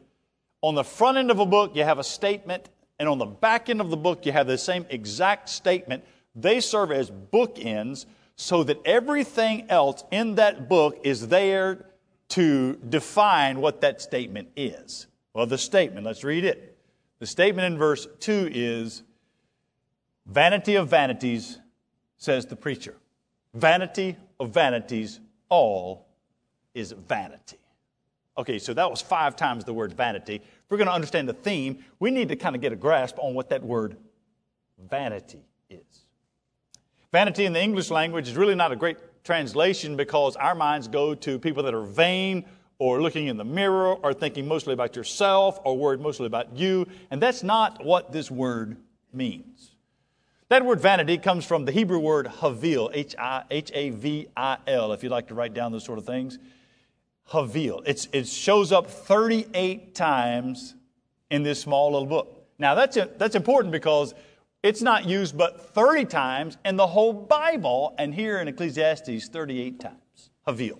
on 0.64 0.74
the 0.74 0.84
front 0.84 1.20
end 1.20 1.30
of 1.30 1.38
a 1.38 1.46
book, 1.46 1.76
you 1.76 1.84
have 1.84 2.00
a 2.00 2.04
statement, 2.04 2.70
and 2.98 3.08
on 3.08 3.20
the 3.20 3.28
back 3.28 3.70
end 3.70 3.82
of 3.82 3.92
the 3.92 3.98
book, 3.98 4.26
you 4.26 4.32
have 4.32 4.48
the 4.48 4.58
same 4.58 4.88
exact 4.90 5.48
statement. 5.48 6.04
They 6.36 6.60
serve 6.60 6.92
as 6.92 7.12
bookends 7.12 8.08
so 8.36 8.64
that 8.64 8.80
everything 8.84 9.70
else 9.70 10.04
in 10.10 10.34
that 10.36 10.68
book 10.68 11.02
is 11.04 11.28
there 11.28 11.86
to 12.32 12.76
define 12.90 13.62
what 13.62 13.82
that 13.82 14.02
statement 14.02 14.50
is. 14.56 15.08
Well, 15.34 15.46
the 15.46 15.58
statement, 15.58 16.06
let's 16.06 16.24
read 16.24 16.44
it. 16.44 16.78
The 17.20 17.28
statement 17.28 17.72
in 17.72 17.78
verse 17.78 18.08
2 18.20 18.50
is 18.52 19.04
Vanity 20.26 20.76
of 20.76 20.88
vanities, 20.88 21.60
says 22.18 22.46
the 22.46 22.56
preacher. 22.56 22.96
Vanity 23.54 24.16
of 24.40 24.52
vanities, 24.52 25.20
all 25.50 26.08
is 26.74 26.94
vanity. 26.94 27.58
Okay, 28.38 28.60
so 28.60 28.74
that 28.74 28.90
was 28.90 29.02
five 29.02 29.36
times 29.36 29.66
the 29.66 29.74
word 29.74 29.94
vanity. 29.94 30.36
If 30.36 30.42
we're 30.70 30.78
going 30.78 30.88
to 30.88 30.94
understand 30.94 31.28
the 31.28 31.34
theme, 31.34 31.84
we 32.00 32.12
need 32.12 32.30
to 32.30 32.36
kind 32.36 32.56
of 32.56 32.62
get 32.62 32.72
a 32.72 32.78
grasp 32.78 33.18
on 33.20 33.34
what 33.34 33.50
that 33.50 33.62
word 33.62 33.98
vanity 34.90 35.44
is. 35.70 36.06
Vanity 37.12 37.46
in 37.46 37.52
the 37.52 37.62
English 37.62 37.92
language 37.92 38.30
is 38.30 38.38
really 38.38 38.56
not 38.56 38.72
a 38.72 38.76
great 38.76 38.98
translation 39.24 39.96
because 39.96 40.36
our 40.36 40.56
minds 40.56 40.88
go 40.88 41.14
to 41.16 41.40
people 41.40 41.64
that 41.64 41.74
are 41.74 41.84
vain 41.84 42.46
or 42.80 43.02
looking 43.02 43.28
in 43.28 43.38
the 43.38 43.46
mirror 43.46 43.94
or 43.94 44.14
thinking 44.14 44.48
mostly 44.48 44.74
about 44.74 44.96
yourself 44.96 45.60
or 45.64 45.78
worried 45.78 46.00
mostly 46.00 46.26
about 46.26 46.56
you. 46.56 46.88
And 47.12 47.22
that's 47.22 47.44
not 47.44 47.86
what 47.86 48.12
this 48.12 48.32
word 48.32 48.78
means. 49.14 49.72
That 50.50 50.66
word 50.66 50.82
vanity 50.82 51.18
comes 51.18 51.46
from 51.46 51.66
the 51.66 51.72
Hebrew 51.72 52.00
word 52.00 52.26
havil, 52.26 52.90
H 52.94 53.16
A 53.74 53.90
V 53.92 54.28
I 54.36 54.58
L, 54.68 54.92
if 54.92 55.04
you'd 55.04 55.12
like 55.12 55.28
to 55.28 55.34
write 55.34 55.54
down 55.54 55.72
those 55.72 55.86
sort 55.86 55.98
of 55.98 56.06
things. 56.06 56.40
Havil. 57.30 57.84
It's, 57.86 58.10
it 58.12 58.28
shows 58.28 58.72
up 58.72 58.90
38 58.90 59.96
times 59.96 60.76
in 61.30 61.44
this 61.44 61.62
small 61.62 61.92
little 61.94 62.08
book. 62.08 62.48
Now, 62.60 62.76
that's, 62.76 62.98
that's 63.18 63.36
important 63.36 63.72
because 63.72 64.14
it's 64.64 64.82
not 64.82 65.06
used 65.06 65.38
but 65.38 65.74
30 65.74 66.06
times 66.06 66.58
in 66.66 66.76
the 66.76 66.88
whole 66.88 67.14
Bible, 67.14 67.96
and 67.98 68.14
here 68.14 68.40
in 68.40 68.48
Ecclesiastes, 68.48 69.28
38 69.28 69.80
times. 69.80 70.30
Havil. 70.48 70.80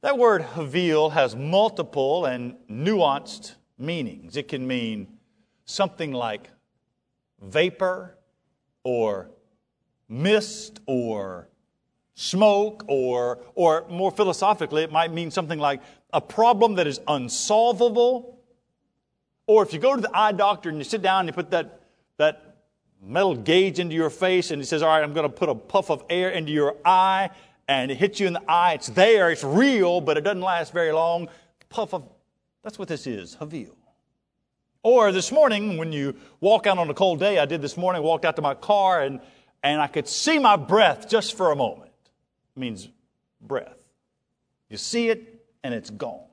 That 0.00 0.16
word 0.16 0.42
Havil 0.42 1.12
has 1.12 1.34
multiple 1.34 2.24
and 2.24 2.54
nuanced 2.70 3.54
meanings. 3.78 4.36
It 4.36 4.48
can 4.48 4.66
mean 4.66 5.08
something 5.64 6.12
like 6.12 6.50
vapor 7.40 8.16
or 8.84 9.30
mist 10.08 10.80
or 10.86 11.48
smoke, 12.18 12.84
or, 12.88 13.38
or 13.54 13.86
more 13.88 14.10
philosophically, 14.10 14.82
it 14.82 14.90
might 14.90 15.12
mean 15.12 15.30
something 15.30 15.60
like 15.60 15.80
a 16.12 16.20
problem 16.20 16.74
that 16.74 16.86
is 16.88 17.00
unsolvable. 17.06 18.40
Or 19.46 19.62
if 19.62 19.72
you 19.72 19.78
go 19.78 19.94
to 19.94 20.02
the 20.02 20.10
eye 20.12 20.32
doctor 20.32 20.68
and 20.68 20.78
you 20.78 20.84
sit 20.84 21.00
down 21.00 21.20
and 21.20 21.28
you 21.28 21.32
put 21.32 21.52
that, 21.52 21.82
that 22.16 22.47
metal 23.02 23.34
gauge 23.34 23.78
into 23.78 23.94
your 23.94 24.10
face 24.10 24.50
and 24.50 24.60
he 24.60 24.66
says, 24.66 24.82
All 24.82 24.88
right, 24.88 25.02
I'm 25.02 25.12
going 25.12 25.28
to 25.28 25.34
put 25.34 25.48
a 25.48 25.54
puff 25.54 25.90
of 25.90 26.04
air 26.10 26.30
into 26.30 26.52
your 26.52 26.76
eye 26.84 27.30
and 27.68 27.90
it 27.90 27.96
hits 27.96 28.18
you 28.18 28.26
in 28.26 28.32
the 28.32 28.50
eye. 28.50 28.74
It's 28.74 28.88
there, 28.88 29.30
it's 29.30 29.44
real, 29.44 30.00
but 30.00 30.16
it 30.16 30.22
doesn't 30.22 30.40
last 30.40 30.72
very 30.72 30.92
long. 30.92 31.28
Puff 31.68 31.92
of, 31.94 32.08
that's 32.62 32.78
what 32.78 32.88
this 32.88 33.06
is, 33.06 33.36
Havil. 33.36 33.74
Or 34.82 35.12
this 35.12 35.30
morning, 35.30 35.76
when 35.76 35.92
you 35.92 36.16
walk 36.40 36.66
out 36.66 36.78
on 36.78 36.88
a 36.88 36.94
cold 36.94 37.18
day, 37.18 37.38
I 37.38 37.44
did 37.44 37.60
this 37.60 37.76
morning, 37.76 38.02
walked 38.02 38.24
out 38.24 38.36
to 38.36 38.42
my 38.42 38.54
car 38.54 39.02
and, 39.02 39.20
and 39.62 39.80
I 39.80 39.86
could 39.86 40.08
see 40.08 40.38
my 40.38 40.56
breath 40.56 41.08
just 41.08 41.36
for 41.36 41.50
a 41.52 41.56
moment 41.56 41.90
It 42.56 42.60
means 42.60 42.88
breath. 43.40 43.82
You 44.70 44.76
see 44.76 45.08
it 45.08 45.44
and 45.62 45.74
it's 45.74 45.90
gone. 45.90 46.24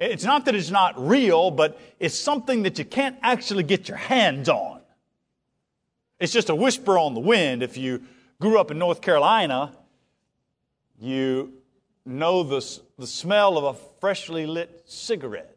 It's 0.00 0.24
not 0.24 0.46
that 0.46 0.56
it's 0.56 0.70
not 0.70 0.94
real, 1.06 1.52
but 1.52 1.78
it's 2.00 2.18
something 2.18 2.64
that 2.64 2.78
you 2.78 2.84
can't 2.84 3.16
actually 3.22 3.62
get 3.62 3.88
your 3.88 3.98
hands 3.98 4.48
on. 4.48 4.71
It's 6.22 6.32
just 6.32 6.50
a 6.50 6.54
whisper 6.54 6.98
on 6.98 7.14
the 7.14 7.20
wind. 7.20 7.64
If 7.64 7.76
you 7.76 8.04
grew 8.40 8.56
up 8.56 8.70
in 8.70 8.78
North 8.78 9.00
Carolina, 9.00 9.72
You 11.00 11.52
know 12.06 12.44
the, 12.44 12.80
the 12.96 13.08
smell 13.08 13.58
of 13.58 13.64
a 13.64 13.74
freshly 14.00 14.46
lit 14.46 14.84
cigarette. 14.84 15.56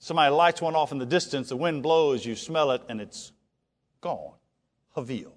Somebody 0.00 0.34
lights 0.34 0.60
one 0.60 0.74
off 0.74 0.90
in 0.90 0.98
the 0.98 1.06
distance, 1.06 1.50
the 1.50 1.56
wind 1.56 1.84
blows, 1.84 2.26
you 2.26 2.34
smell 2.34 2.72
it, 2.72 2.82
and 2.88 3.00
it's 3.00 3.30
gone. 4.00 4.32
Havil. 4.96 5.30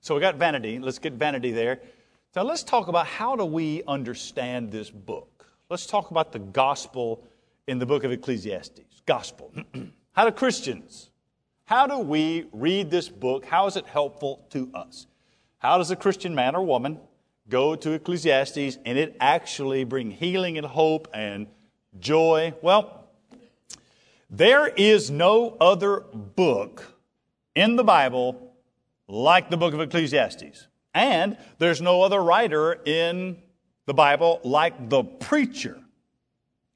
So 0.00 0.14
we 0.14 0.22
got 0.22 0.36
vanity. 0.36 0.78
Let's 0.78 0.98
get 0.98 1.12
vanity 1.12 1.50
there. 1.50 1.80
Now 2.34 2.44
let's 2.44 2.62
talk 2.62 2.88
about 2.88 3.06
how 3.06 3.36
do 3.36 3.44
we 3.44 3.82
understand 3.86 4.72
this 4.72 4.88
book. 4.88 5.46
Let's 5.68 5.86
talk 5.86 6.10
about 6.10 6.32
the 6.32 6.38
gospel 6.38 7.22
in 7.66 7.78
the 7.78 7.86
book 7.86 8.02
of 8.02 8.12
Ecclesiastes. 8.12 9.02
Gospel. 9.04 9.52
how 10.12 10.24
do 10.24 10.30
Christians, 10.30 11.10
how 11.66 11.86
do 11.86 11.98
we 11.98 12.46
read 12.52 12.90
this 12.90 13.08
book? 13.08 13.46
How 13.46 13.66
is 13.66 13.76
it 13.76 13.86
helpful 13.86 14.44
to 14.50 14.70
us? 14.74 15.06
How 15.58 15.78
does 15.78 15.90
a 15.90 15.96
Christian 15.96 16.34
man 16.34 16.54
or 16.54 16.62
woman 16.62 16.98
go 17.48 17.74
to 17.74 17.92
Ecclesiastes 17.92 18.78
and 18.84 18.98
it 18.98 19.16
actually 19.18 19.84
bring 19.84 20.10
healing 20.10 20.58
and 20.58 20.66
hope 20.66 21.08
and 21.14 21.46
joy? 21.98 22.52
Well, 22.60 23.06
there 24.28 24.68
is 24.68 25.10
no 25.10 25.56
other 25.60 26.00
book 26.00 26.94
in 27.54 27.76
the 27.76 27.84
Bible 27.84 28.54
like 29.08 29.48
the 29.48 29.56
book 29.56 29.72
of 29.72 29.80
Ecclesiastes. 29.80 30.66
And 30.92 31.38
there's 31.58 31.80
no 31.80 32.02
other 32.02 32.22
writer 32.22 32.80
in 32.84 33.38
the 33.86 33.94
Bible 33.94 34.40
like 34.44 34.88
the 34.90 35.02
preacher. 35.02 35.80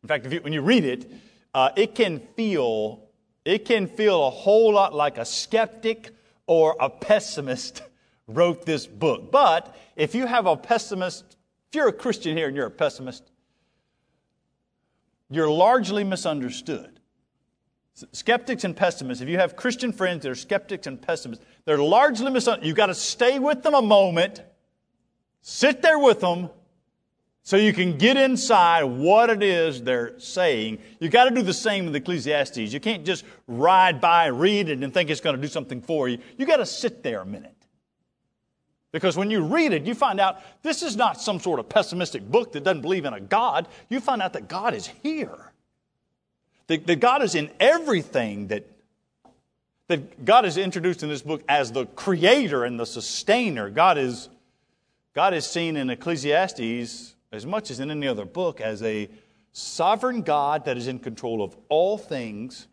In 0.02 0.08
fact, 0.08 0.30
you, 0.32 0.40
when 0.40 0.52
you 0.52 0.62
read 0.62 0.84
it, 0.84 1.10
uh, 1.52 1.70
it 1.76 1.94
can 1.94 2.20
feel 2.36 3.07
it 3.48 3.64
can 3.64 3.86
feel 3.86 4.26
a 4.26 4.30
whole 4.30 4.74
lot 4.74 4.94
like 4.94 5.16
a 5.16 5.24
skeptic 5.24 6.10
or 6.46 6.76
a 6.78 6.90
pessimist 6.90 7.80
wrote 8.26 8.66
this 8.66 8.86
book. 8.86 9.32
But 9.32 9.74
if 9.96 10.14
you 10.14 10.26
have 10.26 10.44
a 10.44 10.54
pessimist, 10.54 11.24
if 11.70 11.74
you're 11.74 11.88
a 11.88 11.92
Christian 11.94 12.36
here 12.36 12.48
and 12.48 12.54
you're 12.54 12.66
a 12.66 12.70
pessimist, 12.70 13.32
you're 15.30 15.50
largely 15.50 16.04
misunderstood. 16.04 17.00
Skeptics 18.12 18.64
and 18.64 18.76
pessimists, 18.76 19.22
if 19.22 19.30
you 19.30 19.38
have 19.38 19.56
Christian 19.56 19.92
friends 19.92 20.24
that 20.24 20.30
are 20.30 20.34
skeptics 20.34 20.86
and 20.86 21.00
pessimists, 21.00 21.42
they're 21.64 21.78
largely 21.78 22.30
misunderstood. 22.30 22.66
You've 22.66 22.76
got 22.76 22.86
to 22.86 22.94
stay 22.94 23.38
with 23.38 23.62
them 23.62 23.72
a 23.72 23.80
moment, 23.80 24.42
sit 25.40 25.80
there 25.80 25.98
with 25.98 26.20
them, 26.20 26.50
so 27.42 27.56
you 27.56 27.72
can 27.72 27.96
get 27.96 28.18
inside 28.18 28.82
what 28.84 29.30
it 29.30 29.42
is 29.42 29.82
they're 29.82 30.18
saying. 30.20 30.78
You've 31.00 31.12
got 31.12 31.24
to 31.24 31.30
do 31.30 31.40
the 31.40 31.54
same 31.54 31.86
with 31.86 31.96
Ecclesiastes. 31.96 32.58
You 32.58 32.78
can't 32.78 33.06
just 33.06 33.24
ride 33.46 34.02
by, 34.02 34.26
read 34.26 34.68
it, 34.68 34.82
and 34.82 34.92
think 34.92 35.08
it's 35.08 35.22
going 35.22 35.34
to 35.34 35.40
do 35.40 35.48
something 35.48 35.80
for 35.80 36.08
you. 36.08 36.18
You've 36.36 36.48
got 36.48 36.58
to 36.58 36.66
sit 36.66 37.02
there 37.02 37.22
a 37.22 37.26
minute. 37.26 37.54
Because 38.92 39.16
when 39.16 39.30
you 39.30 39.42
read 39.42 39.72
it, 39.72 39.84
you 39.84 39.94
find 39.94 40.18
out 40.20 40.40
this 40.62 40.82
is 40.82 40.96
not 40.96 41.20
some 41.20 41.40
sort 41.40 41.60
of 41.60 41.68
pessimistic 41.68 42.28
book 42.30 42.52
that 42.52 42.64
doesn't 42.64 42.82
believe 42.82 43.04
in 43.04 43.12
a 43.12 43.20
God. 43.20 43.68
You 43.88 44.00
find 44.00 44.22
out 44.22 44.32
that 44.32 44.48
God 44.48 44.74
is 44.74 44.86
here. 45.02 45.52
That, 46.68 46.86
that 46.86 47.00
God 47.00 47.22
is 47.22 47.34
in 47.34 47.50
everything 47.60 48.48
that, 48.48 48.66
that 49.88 50.24
God 50.24 50.44
is 50.44 50.56
introduced 50.56 51.02
in 51.02 51.08
this 51.08 51.22
book 51.22 51.42
as 51.48 51.72
the 51.72 51.86
creator 51.86 52.64
and 52.64 52.78
the 52.78 52.86
sustainer. 52.86 53.70
God 53.70 53.98
is, 53.98 54.28
God 55.14 55.32
is 55.32 55.46
seen 55.46 55.76
in 55.76 55.90
Ecclesiastes 55.90 57.14
as 57.32 57.46
much 57.46 57.70
as 57.70 57.80
in 57.80 57.90
any 57.90 58.08
other 58.08 58.24
book 58.24 58.60
as 58.60 58.82
a 58.82 59.08
sovereign 59.52 60.22
God 60.22 60.64
that 60.64 60.76
is 60.76 60.88
in 60.88 60.98
control 60.98 61.42
of 61.42 61.56
all 61.68 61.98
things. 61.98 62.68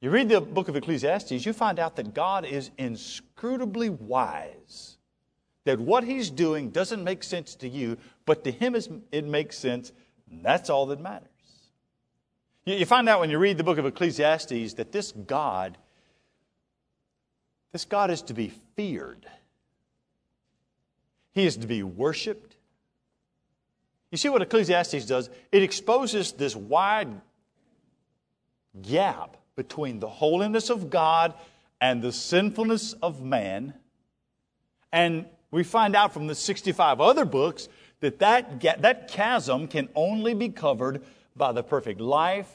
You 0.00 0.10
read 0.10 0.28
the 0.28 0.40
book 0.40 0.68
of 0.68 0.76
Ecclesiastes, 0.76 1.44
you 1.44 1.52
find 1.52 1.78
out 1.78 1.96
that 1.96 2.14
God 2.14 2.44
is 2.44 2.70
inscrutably 2.78 3.90
wise. 3.90 4.96
That 5.64 5.78
what 5.78 6.04
he's 6.04 6.30
doing 6.30 6.70
doesn't 6.70 7.04
make 7.04 7.22
sense 7.22 7.54
to 7.56 7.68
you, 7.68 7.98
but 8.24 8.44
to 8.44 8.50
him 8.50 8.74
it 8.74 9.24
makes 9.24 9.58
sense. 9.58 9.92
and 10.30 10.44
that's 10.44 10.70
all 10.70 10.86
that 10.86 11.00
matters. 11.00 11.28
You 12.64 12.86
find 12.86 13.08
out 13.08 13.20
when 13.20 13.30
you 13.30 13.38
read 13.38 13.58
the 13.58 13.64
book 13.64 13.78
of 13.78 13.86
Ecclesiastes 13.86 14.74
that 14.74 14.92
this 14.92 15.12
God, 15.12 15.76
this 17.72 17.84
God 17.84 18.10
is 18.10 18.22
to 18.22 18.34
be 18.34 18.52
feared. 18.76 19.26
He 21.32 21.46
is 21.46 21.56
to 21.58 21.66
be 21.66 21.82
worshiped. 21.82 22.49
You 24.10 24.18
see 24.18 24.28
what 24.28 24.42
Ecclesiastes 24.42 25.06
does? 25.06 25.30
It 25.52 25.62
exposes 25.62 26.32
this 26.32 26.56
wide 26.56 27.20
gap 28.82 29.36
between 29.56 30.00
the 30.00 30.08
holiness 30.08 30.70
of 30.70 30.90
God 30.90 31.34
and 31.80 32.02
the 32.02 32.12
sinfulness 32.12 32.92
of 32.94 33.22
man. 33.22 33.74
And 34.92 35.26
we 35.50 35.64
find 35.64 35.94
out 35.94 36.12
from 36.12 36.26
the 36.26 36.34
65 36.34 37.00
other 37.00 37.24
books 37.24 37.68
that 38.00 38.18
that, 38.18 38.60
that 38.82 39.08
chasm 39.08 39.68
can 39.68 39.88
only 39.94 40.34
be 40.34 40.48
covered 40.48 41.02
by 41.36 41.52
the 41.52 41.62
perfect 41.62 42.00
life 42.00 42.50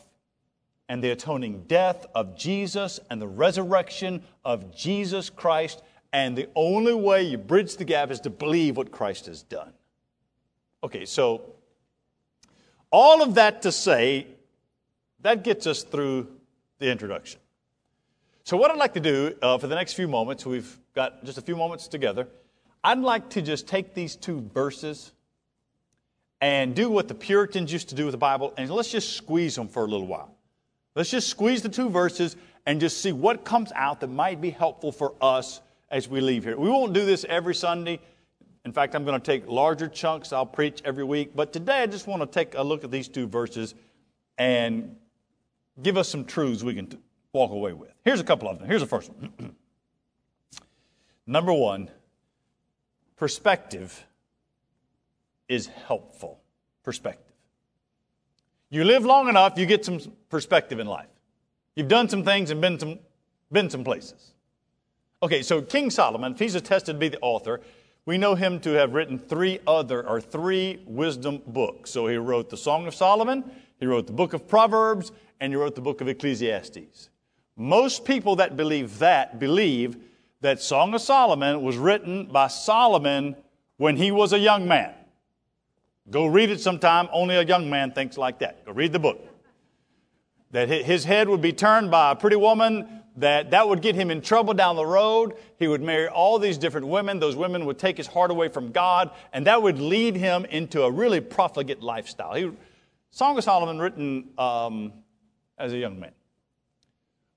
and 0.90 1.04
the 1.04 1.12
atoning 1.12 1.64
death 1.68 2.06
of 2.14 2.38
Jesus 2.38 3.00
and 3.10 3.22
the 3.22 3.28
resurrection 3.28 4.24
of 4.44 4.76
Jesus 4.76 5.30
Christ. 5.30 5.82
And 6.14 6.38
the 6.38 6.48
only 6.56 6.94
way 6.94 7.24
you 7.24 7.38
bridge 7.38 7.78
the 7.78 7.86
gap 7.86 8.12
is 8.12 8.20
to 8.22 8.30
believe 8.30 8.78
what 8.78 8.92
Christ 8.92 9.26
has 9.26 9.44
done. 9.44 9.74
Okay, 10.86 11.06
so 11.06 11.42
all 12.92 13.24
of 13.24 13.34
that 13.34 13.64
to 13.64 13.72
say, 13.72 14.28
that 15.22 15.44
gets 15.44 15.66
us 15.66 15.82
through 15.82 16.28
the 16.78 16.92
introduction. 16.92 17.40
So, 18.44 18.56
what 18.56 18.70
I'd 18.70 18.78
like 18.78 18.94
to 18.94 19.00
do 19.00 19.36
uh, 19.42 19.58
for 19.58 19.66
the 19.66 19.74
next 19.74 19.94
few 19.94 20.08
moments, 20.08 20.46
we've 20.46 20.78
got 20.94 21.26
just 21.26 21.40
a 21.40 21.42
few 21.42 21.56
moments 21.56 21.88
together. 21.88 22.28
I'd 22.84 23.00
like 23.00 23.32
to 23.32 23.42
just 23.42 23.68
take 23.68 23.96
these 23.96 24.16
two 24.16 24.42
verses 24.54 25.12
and 26.40 26.76
do 26.76 26.92
what 26.92 27.08
the 27.08 27.16
Puritans 27.16 27.74
used 27.74 27.90
to 27.90 27.96
do 27.96 28.06
with 28.06 28.12
the 28.12 28.20
Bible, 28.20 28.54
and 28.56 28.70
let's 28.70 28.92
just 28.92 29.14
squeeze 29.14 29.56
them 29.56 29.68
for 29.68 29.86
a 29.86 29.88
little 29.88 30.06
while. 30.06 30.36
Let's 30.94 31.10
just 31.10 31.30
squeeze 31.30 31.64
the 31.64 31.70
two 31.70 31.90
verses 31.90 32.36
and 32.68 32.80
just 32.80 33.02
see 33.02 33.12
what 33.12 33.44
comes 33.44 33.72
out 33.74 34.02
that 34.02 34.12
might 34.12 34.40
be 34.40 34.52
helpful 34.52 34.92
for 34.92 35.16
us 35.20 35.62
as 35.90 36.08
we 36.08 36.22
leave 36.22 36.44
here. 36.44 36.56
We 36.56 36.70
won't 36.70 36.94
do 36.94 37.08
this 37.08 37.26
every 37.28 37.56
Sunday. 37.56 38.02
In 38.66 38.74
fact, 38.74 38.96
I'm 38.96 39.06
going 39.06 39.20
to 39.20 39.24
take 39.24 39.48
larger 39.48 39.88
chunks. 39.88 40.34
I'll 40.34 40.46
preach 40.46 40.82
every 40.84 41.04
week. 41.04 41.36
But 41.36 41.54
today, 41.54 41.84
I 41.84 41.86
just 41.86 42.08
want 42.08 42.24
to 42.24 42.26
take 42.26 42.56
a 42.56 42.64
look 42.64 42.84
at 42.84 42.90
these 42.90 43.08
two 43.08 43.28
verses 43.28 43.76
and 44.40 44.96
give 45.82 45.98
us 45.98 46.10
some 46.10 46.26
truths 46.26 46.64
we 46.64 46.74
can 46.74 46.88
t- 46.88 46.98
walk 47.32 47.52
away 47.52 47.74
with. 47.74 47.92
Here's 48.04 48.20
a 48.20 48.24
couple 48.24 48.50
of 48.50 48.58
them. 48.58 48.68
Here's 48.68 48.82
the 48.82 48.88
first 48.88 49.12
one. 49.14 49.56
Number 51.28 51.54
one, 51.54 51.92
perspective 53.18 54.04
is 55.48 55.68
helpful. 55.68 56.42
Perspective. 56.84 57.34
You 58.72 58.84
live 58.84 59.06
long 59.06 59.30
enough, 59.30 59.60
you 59.60 59.68
get 59.68 59.86
some 59.86 60.00
perspective 60.30 60.80
in 60.80 60.88
life. 60.88 61.08
You've 61.76 61.88
done 61.88 62.10
some 62.10 62.24
things 62.24 62.50
and 62.50 62.60
been 62.62 62.80
some, 62.80 62.98
been 63.52 63.70
some 63.70 63.84
places. 63.84 64.32
Okay, 65.22 65.44
so 65.44 65.62
King 65.62 65.92
Solomon, 65.92 66.34
if 66.34 66.40
he's 66.40 66.56
attested 66.56 66.96
to 66.96 67.00
be 67.00 67.10
the 67.10 67.20
author, 67.22 67.62
we 68.06 68.18
know 68.18 68.36
him 68.36 68.60
to 68.62 68.72
have 68.72 68.94
written 68.94 69.18
three 69.18 69.60
other 69.66 70.08
or 70.08 70.22
three 70.22 70.82
wisdom 70.86 71.42
books. 71.48 71.92
So 71.92 72.08
he 72.08 72.18
wrote 72.18 72.50
the 72.50 72.58
Song 72.58 72.88
of 72.88 72.94
Solomon, 72.94 73.44
he 73.80 73.86
wrote 73.86 74.08
the 74.08 74.14
book 74.14 74.34
of 74.34 74.48
Proverbs, 74.48 75.12
and 75.40 75.52
he 75.52 75.58
wrote 75.58 75.76
the 75.76 75.82
book 75.82 76.02
of 76.02 76.08
Ecclesiastes. 76.08 77.10
Most 77.58 78.06
people 78.06 78.36
that 78.38 78.56
believe 78.56 79.00
that 79.00 79.40
believe 79.40 79.98
that 80.42 80.62
Song 80.62 80.94
of 80.94 81.02
Solomon 81.02 81.62
was 81.62 81.78
written 81.78 82.26
by 82.26 82.48
Solomon 82.48 83.36
when 83.78 83.98
he 83.98 84.12
was 84.12 84.34
a 84.34 84.40
young 84.40 84.68
man. 84.68 84.94
Go 86.10 86.28
read 86.28 86.52
it 86.52 86.62
sometime. 86.62 87.10
Only 87.12 87.36
a 87.36 87.44
young 87.44 87.70
man 87.70 87.92
thinks 87.92 88.18
like 88.18 88.40
that. 88.40 88.66
Go 88.66 88.72
read 88.74 88.94
the 88.94 89.00
book. 89.00 89.20
That 90.52 90.70
his 90.70 91.04
head 91.04 91.28
would 91.28 91.42
be 91.42 91.52
turned 91.52 91.90
by 91.90 92.12
a 92.12 92.16
pretty 92.16 92.36
woman, 92.36 92.95
that 93.18 93.52
that 93.52 93.68
would 93.68 93.82
get 93.82 93.96
him 93.96 94.12
in 94.12 94.22
trouble 94.22 94.54
down 94.54 94.76
the 94.76 94.86
road. 94.86 95.36
He 95.58 95.68
would 95.68 95.82
marry 95.82 96.08
all 96.08 96.40
these 96.40 96.58
different 96.58 96.88
women. 96.88 97.20
Those 97.20 97.36
women 97.36 97.66
would 97.66 97.80
take 97.80 97.98
his 97.98 98.08
heart 98.08 98.32
away 98.32 98.50
from 98.50 98.72
God, 98.72 99.12
and 99.34 99.48
that 99.48 99.62
would 99.62 99.80
lead 99.80 100.16
him 100.16 100.46
into 100.46 100.84
a 100.84 100.92
really 100.92 101.22
profligate 101.22 101.82
lifestyle. 101.82 102.34
He, 102.34 102.52
Song 103.12 103.38
of 103.38 103.44
Solomon 103.44 103.80
written 103.80 104.30
um, 104.38 104.94
as 105.58 105.74
a 105.74 105.78
young 105.78 106.00
man. 106.00 106.12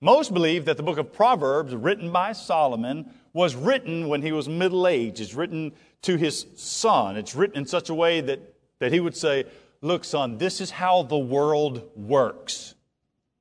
Most 0.00 0.32
believe 0.32 0.64
that 0.66 0.76
the 0.76 0.82
book 0.82 0.98
of 0.98 1.12
Proverbs, 1.12 1.74
written 1.74 2.12
by 2.12 2.32
Solomon, 2.32 3.12
was 3.32 3.54
written 3.54 4.08
when 4.08 4.22
he 4.22 4.32
was 4.32 4.48
middle 4.48 4.86
aged. 4.86 5.20
It's 5.20 5.34
written 5.34 5.72
to 6.02 6.16
his 6.16 6.46
son. 6.56 7.16
It's 7.16 7.34
written 7.34 7.58
in 7.58 7.66
such 7.66 7.88
a 7.88 7.94
way 7.94 8.20
that 8.20 8.40
that 8.78 8.92
he 8.92 9.00
would 9.00 9.16
say, 9.16 9.44
Look, 9.80 10.04
son, 10.04 10.38
this 10.38 10.60
is 10.60 10.70
how 10.70 11.04
the 11.04 11.18
world 11.18 11.88
works. 11.94 12.74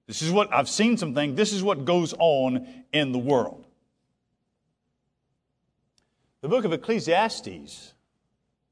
This 0.07 0.21
is 0.21 0.31
what 0.31 0.53
I've 0.53 0.69
seen 0.69 0.97
something, 0.97 1.35
this 1.35 1.53
is 1.53 1.61
what 1.61 1.85
goes 1.85 2.13
on 2.17 2.67
in 2.93 3.11
the 3.11 3.19
world. 3.19 3.65
The 6.41 6.47
book 6.47 6.65
of 6.65 6.73
Ecclesiastes, 6.73 7.93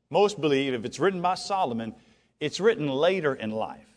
most 0.10 0.40
believe 0.40 0.74
if 0.74 0.86
it's 0.86 1.00
written 1.00 1.22
by 1.22 1.36
Solomon, 1.36 1.94
it's 2.40 2.60
written 2.60 2.88
later 2.88 3.36
in 3.36 3.52
life. 3.52 3.88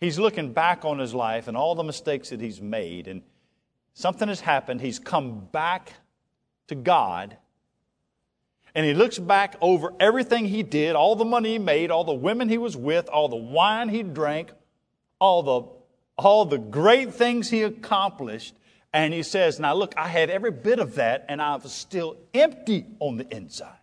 He's 0.00 0.18
looking 0.18 0.52
back 0.52 0.84
on 0.84 0.98
his 0.98 1.14
life 1.14 1.46
and 1.46 1.56
all 1.56 1.74
the 1.74 1.84
mistakes 1.84 2.30
that 2.30 2.40
he's 2.40 2.60
made, 2.60 3.06
and 3.06 3.22
something 3.92 4.28
has 4.28 4.40
happened. 4.40 4.80
He's 4.80 4.98
come 4.98 5.48
back 5.52 5.92
to 6.68 6.74
God 6.74 7.36
and 8.74 8.84
he 8.84 8.92
looks 8.92 9.18
back 9.18 9.56
over 9.60 9.92
everything 10.00 10.46
he 10.46 10.62
did, 10.62 10.96
all 10.96 11.14
the 11.14 11.24
money 11.24 11.52
he 11.52 11.58
made, 11.58 11.90
all 11.90 12.04
the 12.04 12.12
women 12.12 12.48
he 12.48 12.58
was 12.58 12.76
with, 12.76 13.08
all 13.08 13.28
the 13.28 13.36
wine 13.36 13.88
he 13.88 14.02
drank, 14.02 14.50
all 15.20 15.42
the, 15.42 15.62
all 16.16 16.44
the 16.44 16.58
great 16.58 17.14
things 17.14 17.50
he 17.50 17.62
accomplished, 17.62 18.54
and 18.92 19.12
he 19.12 19.22
says, 19.22 19.58
Now 19.58 19.74
look, 19.74 19.94
I 19.96 20.08
had 20.08 20.30
every 20.30 20.52
bit 20.52 20.78
of 20.78 20.96
that, 20.96 21.26
and 21.28 21.42
I 21.42 21.56
was 21.56 21.72
still 21.72 22.16
empty 22.32 22.86
on 23.00 23.16
the 23.16 23.28
inside. 23.34 23.78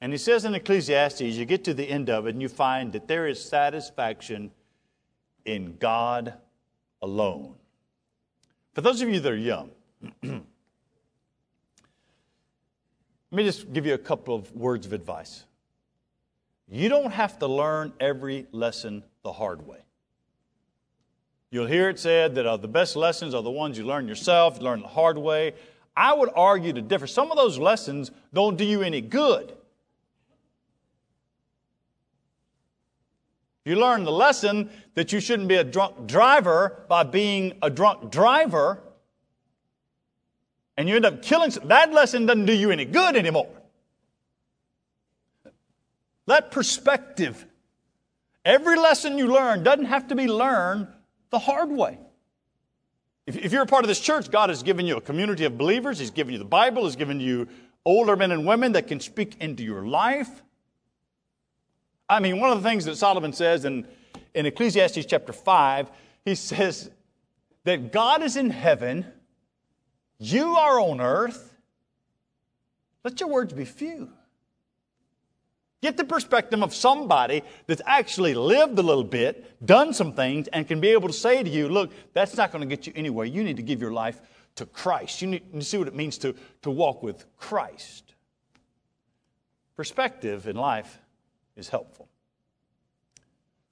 And 0.00 0.12
he 0.12 0.18
says 0.18 0.44
in 0.44 0.54
Ecclesiastes, 0.54 1.20
you 1.20 1.44
get 1.44 1.64
to 1.64 1.74
the 1.74 1.84
end 1.84 2.08
of 2.08 2.26
it 2.26 2.30
and 2.30 2.40
you 2.40 2.48
find 2.48 2.92
that 2.94 3.06
there 3.06 3.26
is 3.26 3.42
satisfaction 3.42 4.50
in 5.44 5.76
God 5.76 6.34
alone. 7.02 7.54
For 8.72 8.80
those 8.80 9.02
of 9.02 9.10
you 9.10 9.20
that 9.20 9.30
are 9.30 9.36
young, 9.36 9.70
let 10.22 10.42
me 13.30 13.44
just 13.44 13.72
give 13.72 13.84
you 13.84 13.92
a 13.92 13.98
couple 13.98 14.34
of 14.34 14.54
words 14.56 14.86
of 14.86 14.94
advice. 14.94 15.44
You 16.66 16.88
don't 16.88 17.10
have 17.10 17.38
to 17.40 17.46
learn 17.46 17.92
every 18.00 18.46
lesson 18.52 19.02
the 19.22 19.32
hard 19.32 19.66
way. 19.66 19.78
You'll 21.50 21.66
hear 21.66 21.88
it 21.88 21.98
said 21.98 22.36
that 22.36 22.46
uh, 22.46 22.56
the 22.56 22.68
best 22.68 22.94
lessons 22.94 23.34
are 23.34 23.42
the 23.42 23.50
ones 23.50 23.76
you 23.76 23.84
learn 23.84 24.06
yourself, 24.06 24.58
you 24.58 24.64
learn 24.64 24.82
the 24.82 24.88
hard 24.88 25.18
way. 25.18 25.54
I 25.96 26.14
would 26.14 26.30
argue 26.34 26.72
to 26.72 26.80
differ. 26.80 27.06
Some 27.06 27.30
of 27.30 27.36
those 27.36 27.58
lessons 27.58 28.10
don't 28.32 28.56
do 28.56 28.64
you 28.64 28.82
any 28.82 29.00
good. 29.00 29.56
You 33.64 33.76
learn 33.76 34.04
the 34.04 34.12
lesson 34.12 34.70
that 34.94 35.12
you 35.12 35.20
shouldn't 35.20 35.48
be 35.48 35.56
a 35.56 35.64
drunk 35.64 36.06
driver 36.06 36.84
by 36.88 37.02
being 37.02 37.54
a 37.62 37.68
drunk 37.68 38.10
driver, 38.10 38.80
and 40.76 40.88
you 40.88 40.96
end 40.96 41.04
up 41.04 41.22
killing. 41.22 41.50
That 41.64 41.92
lesson 41.92 42.26
doesn't 42.26 42.46
do 42.46 42.54
you 42.54 42.70
any 42.70 42.84
good 42.84 43.16
anymore. 43.16 43.48
That 46.26 46.50
perspective. 46.52 47.44
Every 48.44 48.76
lesson 48.78 49.18
you 49.18 49.28
learn 49.28 49.62
doesn't 49.62 49.86
have 49.86 50.08
to 50.08 50.14
be 50.14 50.26
learned 50.26 50.88
the 51.30 51.38
hard 51.38 51.70
way. 51.70 51.98
If, 53.26 53.52
you're 53.52 53.62
a 53.62 53.66
part 53.66 53.84
of 53.84 53.88
this 53.88 54.00
church, 54.00 54.30
God 54.30 54.48
has 54.48 54.62
given 54.62 54.86
you 54.86 54.96
a 54.96 55.00
community 55.00 55.44
of 55.44 55.56
believers. 55.56 55.98
He's 55.98 56.10
given 56.10 56.32
you 56.32 56.38
the 56.38 56.44
Bible. 56.44 56.84
He's 56.84 56.96
given 56.96 57.20
you 57.20 57.48
older 57.84 58.16
men 58.16 58.32
and 58.32 58.46
women 58.46 58.72
that 58.72 58.88
can 58.88 58.98
speak 58.98 59.36
into 59.40 59.62
your 59.62 59.86
life. 59.86 60.42
I 62.08 62.18
mean, 62.18 62.40
one 62.40 62.50
of 62.50 62.60
the 62.60 62.68
things 62.68 62.84
that 62.86 62.96
Solomon 62.96 63.32
says 63.32 63.64
in, 63.64 63.86
in 64.34 64.46
Ecclesiastes 64.46 65.06
chapter 65.06 65.32
5, 65.32 65.90
he 66.24 66.34
says 66.34 66.90
that 67.64 67.92
God 67.92 68.22
is 68.22 68.36
in 68.36 68.50
heaven, 68.50 69.06
you 70.18 70.56
are 70.56 70.80
on 70.80 71.00
earth. 71.00 71.54
Let 73.04 73.20
your 73.20 73.28
words 73.28 73.52
be 73.52 73.64
few. 73.64 74.10
Get 75.82 75.96
the 75.96 76.04
perspective 76.04 76.62
of 76.62 76.74
somebody 76.74 77.42
that's 77.66 77.80
actually 77.86 78.34
lived 78.34 78.78
a 78.78 78.82
little 78.82 79.04
bit, 79.04 79.64
done 79.64 79.94
some 79.94 80.12
things, 80.12 80.46
and 80.48 80.68
can 80.68 80.80
be 80.80 80.88
able 80.88 81.08
to 81.08 81.14
say 81.14 81.42
to 81.42 81.48
you, 81.48 81.68
look, 81.68 81.90
that's 82.12 82.36
not 82.36 82.52
going 82.52 82.60
to 82.60 82.66
get 82.66 82.86
you 82.86 82.92
anywhere. 82.94 83.24
You 83.24 83.42
need 83.42 83.56
to 83.56 83.62
give 83.62 83.80
your 83.80 83.92
life 83.92 84.20
to 84.56 84.66
Christ. 84.66 85.22
You 85.22 85.28
need 85.28 85.52
to 85.52 85.62
see 85.62 85.78
what 85.78 85.88
it 85.88 85.94
means 85.94 86.18
to, 86.18 86.34
to 86.62 86.70
walk 86.70 87.02
with 87.02 87.24
Christ. 87.38 88.14
Perspective 89.74 90.46
in 90.46 90.56
life 90.56 90.98
is 91.56 91.70
helpful. 91.70 92.08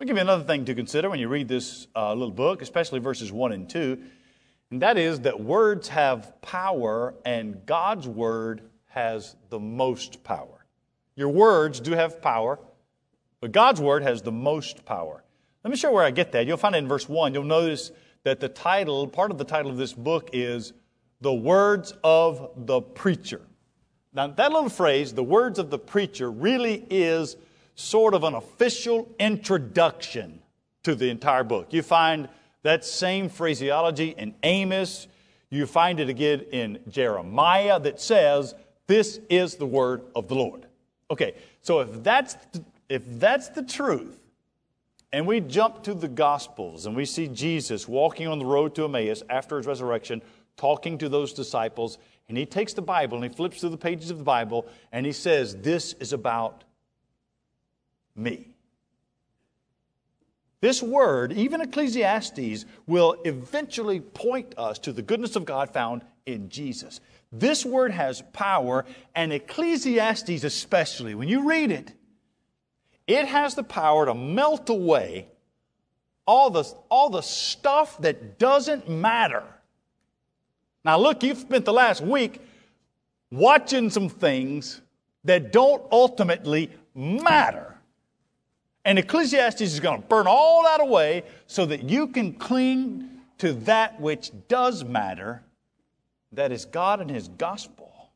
I'll 0.00 0.06
give 0.06 0.16
you 0.16 0.22
another 0.22 0.44
thing 0.44 0.64
to 0.66 0.74
consider 0.74 1.10
when 1.10 1.18
you 1.18 1.28
read 1.28 1.48
this 1.48 1.88
uh, 1.94 2.14
little 2.14 2.32
book, 2.32 2.62
especially 2.62 3.00
verses 3.00 3.30
1 3.32 3.52
and 3.52 3.68
2, 3.68 3.98
and 4.70 4.82
that 4.82 4.96
is 4.96 5.20
that 5.20 5.40
words 5.40 5.88
have 5.88 6.40
power 6.40 7.14
and 7.24 7.66
God's 7.66 8.06
word 8.06 8.62
has 8.86 9.34
the 9.50 9.58
most 9.58 10.22
power. 10.24 10.57
Your 11.18 11.30
words 11.30 11.80
do 11.80 11.94
have 11.94 12.22
power, 12.22 12.60
but 13.40 13.50
God's 13.50 13.80
word 13.80 14.04
has 14.04 14.22
the 14.22 14.30
most 14.30 14.84
power. 14.84 15.24
Let 15.64 15.70
me 15.72 15.76
show 15.76 15.90
where 15.90 16.04
I 16.04 16.12
get 16.12 16.30
that. 16.30 16.46
You'll 16.46 16.56
find 16.56 16.76
it 16.76 16.78
in 16.78 16.86
verse 16.86 17.08
1. 17.08 17.34
You'll 17.34 17.42
notice 17.42 17.90
that 18.22 18.38
the 18.38 18.48
title, 18.48 19.08
part 19.08 19.32
of 19.32 19.36
the 19.36 19.44
title 19.44 19.68
of 19.68 19.76
this 19.76 19.92
book 19.92 20.30
is 20.32 20.74
The 21.20 21.34
Words 21.34 21.92
of 22.04 22.52
the 22.54 22.80
Preacher. 22.80 23.40
Now, 24.12 24.28
that 24.28 24.52
little 24.52 24.68
phrase, 24.68 25.12
the 25.12 25.24
words 25.24 25.58
of 25.58 25.70
the 25.70 25.78
preacher, 25.78 26.30
really 26.30 26.86
is 26.88 27.36
sort 27.74 28.14
of 28.14 28.22
an 28.22 28.34
official 28.34 29.12
introduction 29.18 30.40
to 30.84 30.94
the 30.94 31.10
entire 31.10 31.42
book. 31.42 31.72
You 31.72 31.82
find 31.82 32.28
that 32.62 32.84
same 32.84 33.28
phraseology 33.28 34.14
in 34.16 34.36
Amos. 34.44 35.08
You 35.50 35.66
find 35.66 35.98
it 35.98 36.08
again 36.08 36.42
in 36.52 36.78
Jeremiah 36.88 37.80
that 37.80 38.00
says, 38.00 38.54
This 38.86 39.18
is 39.28 39.56
the 39.56 39.66
word 39.66 40.02
of 40.14 40.28
the 40.28 40.36
Lord. 40.36 40.67
Okay, 41.10 41.34
so 41.62 41.80
if 41.80 42.02
that's 42.02 42.34
the, 42.52 42.64
if 42.88 43.02
that's 43.18 43.48
the 43.48 43.62
truth, 43.62 44.18
and 45.12 45.26
we 45.26 45.40
jump 45.40 45.82
to 45.84 45.94
the 45.94 46.08
Gospels 46.08 46.86
and 46.86 46.94
we 46.94 47.04
see 47.04 47.28
Jesus 47.28 47.88
walking 47.88 48.28
on 48.28 48.38
the 48.38 48.44
road 48.44 48.74
to 48.74 48.84
Emmaus 48.84 49.22
after 49.30 49.56
his 49.56 49.66
resurrection, 49.66 50.20
talking 50.56 50.98
to 50.98 51.08
those 51.08 51.32
disciples, 51.32 51.98
and 52.28 52.36
he 52.36 52.44
takes 52.44 52.74
the 52.74 52.82
Bible 52.82 53.16
and 53.16 53.24
he 53.24 53.34
flips 53.34 53.60
through 53.60 53.70
the 53.70 53.78
pages 53.78 54.10
of 54.10 54.18
the 54.18 54.24
Bible 54.24 54.66
and 54.92 55.06
he 55.06 55.12
says, 55.12 55.56
This 55.56 55.94
is 55.94 56.12
about 56.12 56.64
me. 58.14 58.48
This 60.60 60.82
word, 60.82 61.32
even 61.32 61.60
Ecclesiastes, 61.60 62.66
will 62.86 63.16
eventually 63.24 64.00
point 64.00 64.54
us 64.58 64.78
to 64.80 64.92
the 64.92 65.02
goodness 65.02 65.36
of 65.36 65.44
God 65.44 65.70
found 65.70 66.02
in 66.26 66.48
Jesus. 66.48 67.00
This 67.30 67.64
word 67.64 67.92
has 67.92 68.22
power, 68.32 68.84
and 69.14 69.32
Ecclesiastes, 69.32 70.44
especially, 70.44 71.14
when 71.14 71.28
you 71.28 71.48
read 71.48 71.70
it, 71.70 71.92
it 73.06 73.26
has 73.26 73.54
the 73.54 73.62
power 73.62 74.06
to 74.06 74.14
melt 74.14 74.68
away 74.70 75.28
all 76.26 76.50
the, 76.50 76.64
all 76.90 77.10
the 77.10 77.22
stuff 77.22 77.98
that 77.98 78.38
doesn't 78.38 78.88
matter. 78.88 79.42
Now, 80.84 80.98
look, 80.98 81.22
you've 81.22 81.38
spent 81.38 81.64
the 81.64 81.72
last 81.72 82.02
week 82.02 82.40
watching 83.30 83.90
some 83.90 84.08
things 84.08 84.80
that 85.24 85.52
don't 85.52 85.82
ultimately 85.90 86.70
matter. 86.94 87.76
And 88.84 88.98
Ecclesiastes 88.98 89.60
is 89.60 89.80
going 89.80 90.00
to 90.00 90.06
burn 90.06 90.26
all 90.26 90.64
that 90.64 90.80
away 90.80 91.24
so 91.46 91.66
that 91.66 91.88
you 91.88 92.08
can 92.08 92.32
cling 92.32 93.08
to 93.38 93.52
that 93.52 94.00
which 94.00 94.30
does 94.48 94.84
matter, 94.84 95.42
that 96.32 96.52
is 96.52 96.64
God 96.64 97.00
and 97.00 97.10
His 97.10 97.28
gospel. 97.28 98.10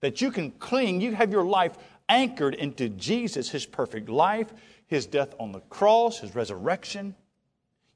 That 0.00 0.20
you 0.20 0.30
can 0.30 0.50
cling, 0.52 1.00
you 1.00 1.14
have 1.14 1.30
your 1.30 1.44
life 1.44 1.76
anchored 2.08 2.54
into 2.54 2.88
Jesus, 2.88 3.50
His 3.50 3.66
perfect 3.66 4.08
life, 4.08 4.52
His 4.86 5.06
death 5.06 5.34
on 5.38 5.52
the 5.52 5.60
cross, 5.60 6.20
His 6.20 6.34
resurrection. 6.34 7.14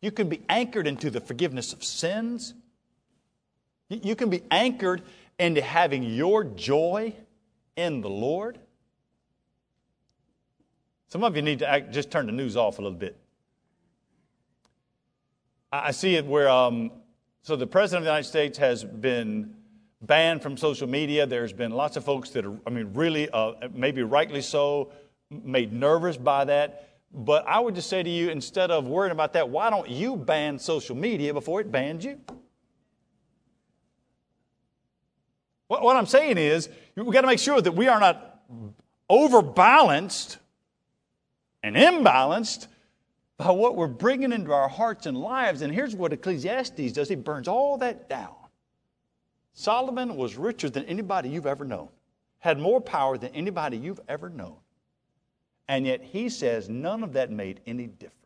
You 0.01 0.11
can 0.11 0.29
be 0.29 0.43
anchored 0.49 0.87
into 0.87 1.11
the 1.11 1.21
forgiveness 1.21 1.73
of 1.73 1.83
sins. 1.83 2.55
You 3.89 4.15
can 4.15 4.31
be 4.31 4.43
anchored 4.51 5.03
into 5.39 5.63
having 5.63 6.03
your 6.03 6.45
joy 6.45 7.15
in 7.77 8.01
the 8.01 8.11
Lord. 8.11 8.59
Some 11.09 11.23
of 11.23 11.37
you 11.37 11.43
need 11.43 11.61
to 11.61 11.69
act, 11.69 11.93
just 11.93 12.11
turn 12.11 12.27
the 12.27 12.33
news 12.33 12.57
off 12.57 12.79
a 12.79 12.83
little 12.83 12.99
bit. 12.99 13.17
I 15.73 15.91
see 15.91 16.15
it 16.15 16.27
where, 16.27 16.49
um, 16.49 16.93
so 17.45 17.57
the 17.57 17.67
President 17.67 17.99
of 17.99 18.05
the 18.05 18.11
United 18.11 18.27
States 18.27 18.57
has 18.57 18.83
been 18.83 19.55
banned 20.01 20.41
from 20.41 20.57
social 20.57 20.89
media. 20.89 21.27
There's 21.27 21.53
been 21.53 21.73
lots 21.73 21.99
of 21.99 22.03
folks 22.03 22.31
that 22.31 22.47
are, 22.47 22.59
I 22.67 22.71
mean, 22.71 22.95
really, 22.95 23.29
uh, 23.29 23.69
maybe 23.71 24.03
rightly 24.03 24.41
so, 24.41 24.93
made 25.31 25.71
nervous 25.71 26.17
by 26.17 26.47
that. 26.47 26.89
But 27.13 27.47
I 27.47 27.61
would 27.61 27.75
just 27.75 27.91
say 27.91 28.03
to 28.03 28.09
you, 28.09 28.31
instead 28.31 28.71
of 28.71 28.87
worrying 28.87 29.13
about 29.13 29.35
that, 29.35 29.51
why 29.51 29.69
don't 29.69 29.91
you 29.91 30.17
ban 30.17 30.59
social 30.59 30.97
media 30.97 31.35
before 31.35 31.61
it 31.61 31.71
bans 31.71 32.03
you? 32.03 32.19
What, 35.69 35.83
what 35.83 35.97
I'm 35.97 36.07
saying 36.07 36.39
is, 36.39 36.71
we've 36.97 37.13
got 37.13 37.21
to 37.21 37.27
make 37.27 37.39
sure 37.39 37.61
that 37.61 37.73
we 37.73 37.89
are 37.89 38.01
not 38.01 38.41
overbalanced 39.11 40.39
and 41.63 41.77
imbalanced 41.77 42.69
by 43.37 43.51
what 43.51 43.77
we're 43.77 43.89
bringing 43.89 44.33
into 44.33 44.53
our 44.53 44.69
hearts 44.69 45.07
and 45.07 45.17
lives. 45.17 45.63
And 45.63 45.73
here's 45.73 45.97
what 45.97 46.13
Ecclesiastes 46.13 46.93
does 46.93 47.09
he 47.09 47.17
burns 47.17 47.49
all 47.49 47.79
that 47.79 48.09
down. 48.09 48.35
Solomon 49.53 50.17
was 50.17 50.37
richer 50.37 50.69
than 50.69 50.85
anybody 50.85 51.29
you've 51.29 51.47
ever 51.47 51.65
known, 51.65 51.89
had 52.41 52.59
more 52.59 52.81
power 52.81 53.17
than 53.17 53.35
anybody 53.35 53.77
you've 53.77 54.01
ever 54.09 54.29
known. 54.29 54.57
And 55.69 55.87
yet 55.87 56.03
he 56.03 56.29
says 56.29 56.69
none 56.69 57.03
of 57.03 57.13
that 57.15 57.31
made 57.31 57.61
any 57.67 57.87
difference. 57.87 58.21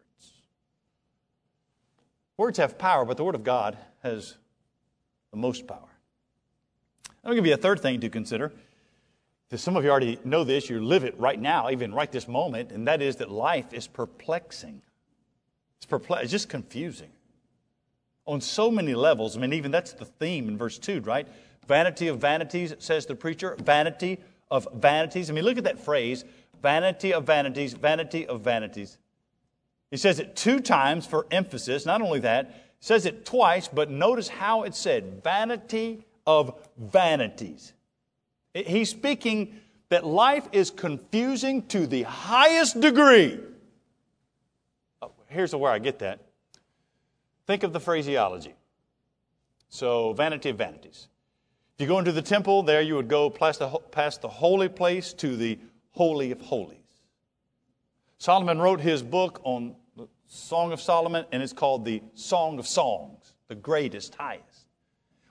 Words 2.37 2.59
have 2.59 2.79
power, 2.79 3.05
but 3.05 3.17
the 3.17 3.25
Word 3.25 3.35
of 3.35 3.45
God 3.45 3.77
has 4.03 4.37
the 5.31 5.37
most 5.37 5.67
power. 5.67 5.89
Let 7.23 7.31
me 7.31 7.37
give 7.37 7.47
you 7.47 7.55
a 7.55 7.59
third 7.59 7.81
thing 7.81 8.01
to 8.01 8.09
consider. 8.09 8.53
Some 9.55 9.77
of 9.77 9.85
you 9.85 9.91
already 9.91 10.19
know 10.25 10.45
this, 10.45 10.69
you 10.69 10.81
live 10.81 11.05
it 11.05 11.19
right 11.19 11.41
now, 11.41 11.71
even 11.71 11.93
right 11.93 12.11
this 12.11 12.29
moment, 12.29 12.71
and 12.71 12.87
that 12.87 13.03
is 13.03 13.17
that 13.17 13.31
life 13.31 13.73
is 13.73 13.87
perplexing. 13.87 14.83
It's, 15.79 15.87
perplex- 15.87 16.25
it's 16.25 16.33
just 16.33 16.49
confusing 16.49 17.11
on 18.27 18.41
so 18.41 18.71
many 18.71 18.95
levels. 18.95 19.37
I 19.37 19.41
mean, 19.41 19.53
even 19.53 19.71
that's 19.71 19.93
the 19.93 20.05
theme 20.05 20.49
in 20.49 20.59
verse 20.59 20.79
2, 20.79 21.01
right? 21.01 21.27
Vanity 21.67 22.09
of 22.09 22.19
vanities, 22.19 22.75
says 22.79 23.07
the 23.07 23.15
preacher. 23.15 23.57
Vanity 23.59 24.19
of 24.51 24.69
vanities. 24.75 25.31
I 25.31 25.33
mean, 25.33 25.45
look 25.45 25.59
at 25.59 25.65
that 25.65 25.79
phrase 25.79 26.25
vanity 26.63 27.13
of 27.13 27.25
vanities, 27.25 27.73
vanity 27.75 28.27
of 28.27 28.41
vanities. 28.41 28.99
He 29.91 29.97
says 29.97 30.19
it 30.19 30.37
two 30.37 30.61
times 30.61 31.07
for 31.07 31.27
emphasis. 31.31 31.87
Not 31.87 32.03
only 32.03 32.21
that, 32.21 32.65
says 32.81 33.07
it 33.07 33.25
twice, 33.25 33.69
but 33.69 33.91
notice 33.91 34.29
how 34.29 34.63
it's 34.63 34.79
said 34.79 35.23
vanity 35.23 36.05
of 36.27 36.55
vanities. 36.77 37.73
He's 38.55 38.91
speaking 38.91 39.61
that 39.89 40.05
life 40.05 40.47
is 40.53 40.71
confusing 40.71 41.67
to 41.69 41.87
the 41.87 42.03
highest 42.03 42.81
degree. 42.81 43.41
Here's 45.29 45.55
where 45.55 45.71
I 45.71 45.79
get 45.79 45.99
that. 46.01 46.21
Think 47.47 47.63
of 47.63 47.73
the 47.73 47.81
phraseology. 47.81 48.55
So, 49.69 50.13
vanity 50.15 50.51
of 50.51 50.59
vanities. 50.59 51.09
If 51.77 51.83
you 51.83 51.87
go 51.87 51.99
into 51.99 52.13
the 52.13 52.23
temple, 52.23 52.63
there 52.63 52.81
you 52.81 52.97
would 52.97 53.09
go 53.09 53.31
past 53.31 53.61
the, 53.61 53.69
past 53.91 54.23
the 54.23 54.29
holy 54.29 54.69
place 54.69 55.13
to 55.15 55.37
the 55.37 55.59
Holy 55.93 56.33
of 56.33 56.41
Holies. 56.41 56.79
Solomon 58.19 58.59
wrote 58.59 58.81
his 58.81 59.03
book 59.03 59.41
on 59.45 59.77
the 59.97 60.09
Song 60.27 60.73
of 60.73 60.81
Solomon, 60.81 61.25
and 61.31 61.43
it's 61.43 61.53
called 61.53 61.85
the 61.85 62.03
Song 62.15 62.59
of 62.59 62.67
Songs, 62.67 63.33
the 63.49 63.55
greatest, 63.55 64.15
highest. 64.15 64.67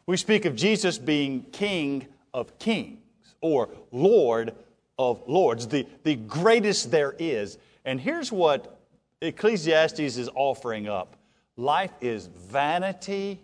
We 0.05 0.15
speak 0.15 0.45
of 0.45 0.55
Jesus 0.55 0.97
being 0.97 1.43
King 1.51 2.07
of 2.33 2.57
Kings 2.59 2.99
or 3.41 3.69
Lord 3.91 4.53
of 4.97 5.21
Lords, 5.27 5.67
the, 5.67 5.85
the 6.03 6.15
greatest 6.15 6.91
there 6.91 7.15
is. 7.19 7.57
And 7.83 7.99
here's 7.99 8.31
what 8.31 8.76
Ecclesiastes 9.21 9.99
is 9.99 10.29
offering 10.35 10.87
up 10.87 11.17
life 11.57 11.91
is 12.01 12.27
vanity 12.27 13.39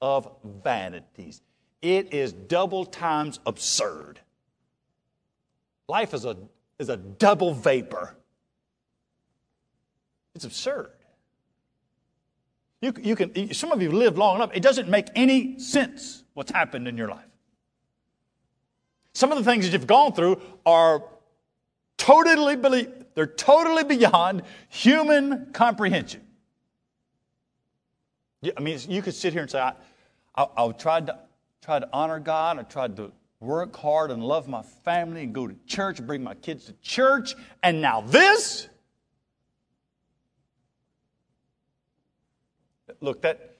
of 0.00 0.30
vanities, 0.62 1.42
it 1.82 2.14
is 2.14 2.32
double 2.32 2.84
times 2.84 3.40
absurd. 3.44 4.20
Life 5.88 6.14
is 6.14 6.24
a, 6.24 6.36
is 6.78 6.88
a 6.88 6.96
double 6.96 7.52
vapor. 7.52 8.14
It's 10.34 10.44
absurd. 10.44 10.90
You, 12.80 12.92
you 13.00 13.16
can, 13.16 13.52
some 13.54 13.72
of 13.72 13.82
you 13.82 13.90
live 13.90 14.16
long 14.18 14.36
enough, 14.36 14.50
it 14.54 14.62
doesn't 14.62 14.88
make 14.88 15.06
any 15.16 15.58
sense 15.58 16.22
what's 16.34 16.52
happened 16.52 16.86
in 16.86 16.96
your 16.96 17.08
life. 17.08 17.24
Some 19.14 19.32
of 19.32 19.38
the 19.38 19.44
things 19.44 19.64
that 19.64 19.72
you've 19.72 19.88
gone 19.88 20.12
through 20.12 20.40
are 20.64 21.02
totally, 21.96 22.54
believe, 22.54 22.92
they're 23.18 23.26
totally 23.26 23.82
beyond 23.82 24.42
human 24.68 25.46
comprehension. 25.52 26.20
I 28.56 28.60
mean, 28.60 28.78
you 28.88 29.02
could 29.02 29.16
sit 29.16 29.32
here 29.32 29.42
and 29.42 29.50
say, 29.50 29.58
I, 29.58 29.72
I, 30.36 30.46
I 30.56 30.70
tried, 30.70 31.06
to, 31.06 31.18
tried 31.60 31.80
to 31.80 31.88
honor 31.92 32.20
God, 32.20 32.60
I 32.60 32.62
tried 32.62 32.94
to 32.98 33.10
work 33.40 33.74
hard 33.74 34.12
and 34.12 34.22
love 34.22 34.46
my 34.46 34.62
family 34.62 35.24
and 35.24 35.34
go 35.34 35.48
to 35.48 35.56
church 35.66 36.00
bring 36.06 36.22
my 36.22 36.34
kids 36.34 36.66
to 36.66 36.74
church, 36.74 37.34
and 37.60 37.80
now 37.80 38.02
this? 38.02 38.68
Look, 43.00 43.22
that 43.22 43.56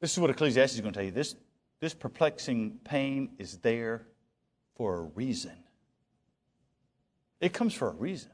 this 0.00 0.12
is 0.12 0.18
what 0.18 0.28
Ecclesiastes 0.28 0.74
is 0.74 0.82
going 0.82 0.92
to 0.92 0.98
tell 0.98 1.06
you. 1.06 1.12
This, 1.12 1.34
this 1.80 1.94
perplexing 1.94 2.80
pain 2.84 3.30
is 3.38 3.56
there 3.56 4.06
for 4.76 4.98
a 4.98 5.00
reason. 5.00 5.61
It 7.42 7.52
comes 7.52 7.74
for 7.74 7.88
a 7.88 7.92
reason. 7.92 8.30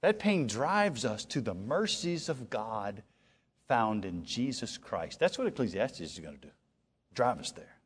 That 0.00 0.18
pain 0.18 0.46
drives 0.46 1.04
us 1.04 1.24
to 1.26 1.40
the 1.40 1.52
mercies 1.52 2.28
of 2.28 2.48
God 2.48 3.02
found 3.66 4.04
in 4.04 4.24
Jesus 4.24 4.78
Christ. 4.78 5.18
That's 5.18 5.36
what 5.36 5.48
Ecclesiastes 5.48 6.00
is 6.00 6.18
going 6.18 6.36
to 6.36 6.40
do 6.40 6.50
drive 7.12 7.38
us 7.40 7.50
there. 7.52 7.76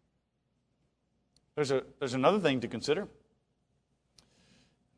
There's, 1.55 1.71
a, 1.71 1.85
there's 2.01 2.15
another 2.15 2.41
thing 2.41 2.61
to 2.61 2.69
consider. 2.69 3.07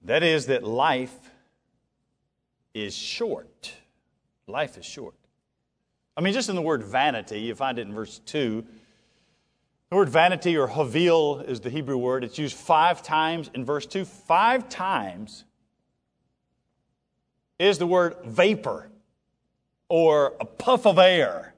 That 0.04 0.22
is 0.22 0.46
that 0.46 0.64
life 0.64 1.30
is 2.72 2.96
short. 2.96 3.74
Life 4.46 4.78
is 4.78 4.86
short. 4.86 5.14
I 6.16 6.22
mean, 6.22 6.32
just 6.32 6.48
in 6.48 6.56
the 6.56 6.62
word 6.62 6.82
vanity, 6.82 7.40
you 7.40 7.54
find 7.54 7.78
it 7.78 7.82
in 7.82 7.92
verse 7.92 8.20
2. 8.20 8.64
The 9.92 9.96
word 9.96 10.08
vanity 10.08 10.56
or 10.56 10.68
havil 10.68 11.46
is 11.46 11.60
the 11.60 11.68
Hebrew 11.68 11.98
word. 11.98 12.24
It's 12.24 12.38
used 12.38 12.56
five 12.56 13.02
times 13.02 13.50
in 13.52 13.62
verse 13.62 13.84
2. 13.84 14.06
Five 14.06 14.70
times 14.70 15.44
is 17.58 17.76
the 17.76 17.86
word 17.86 18.16
vapor 18.24 18.88
or 19.90 20.32
a 20.40 20.46
puff 20.46 20.86
of 20.86 20.98
air. 20.98 21.52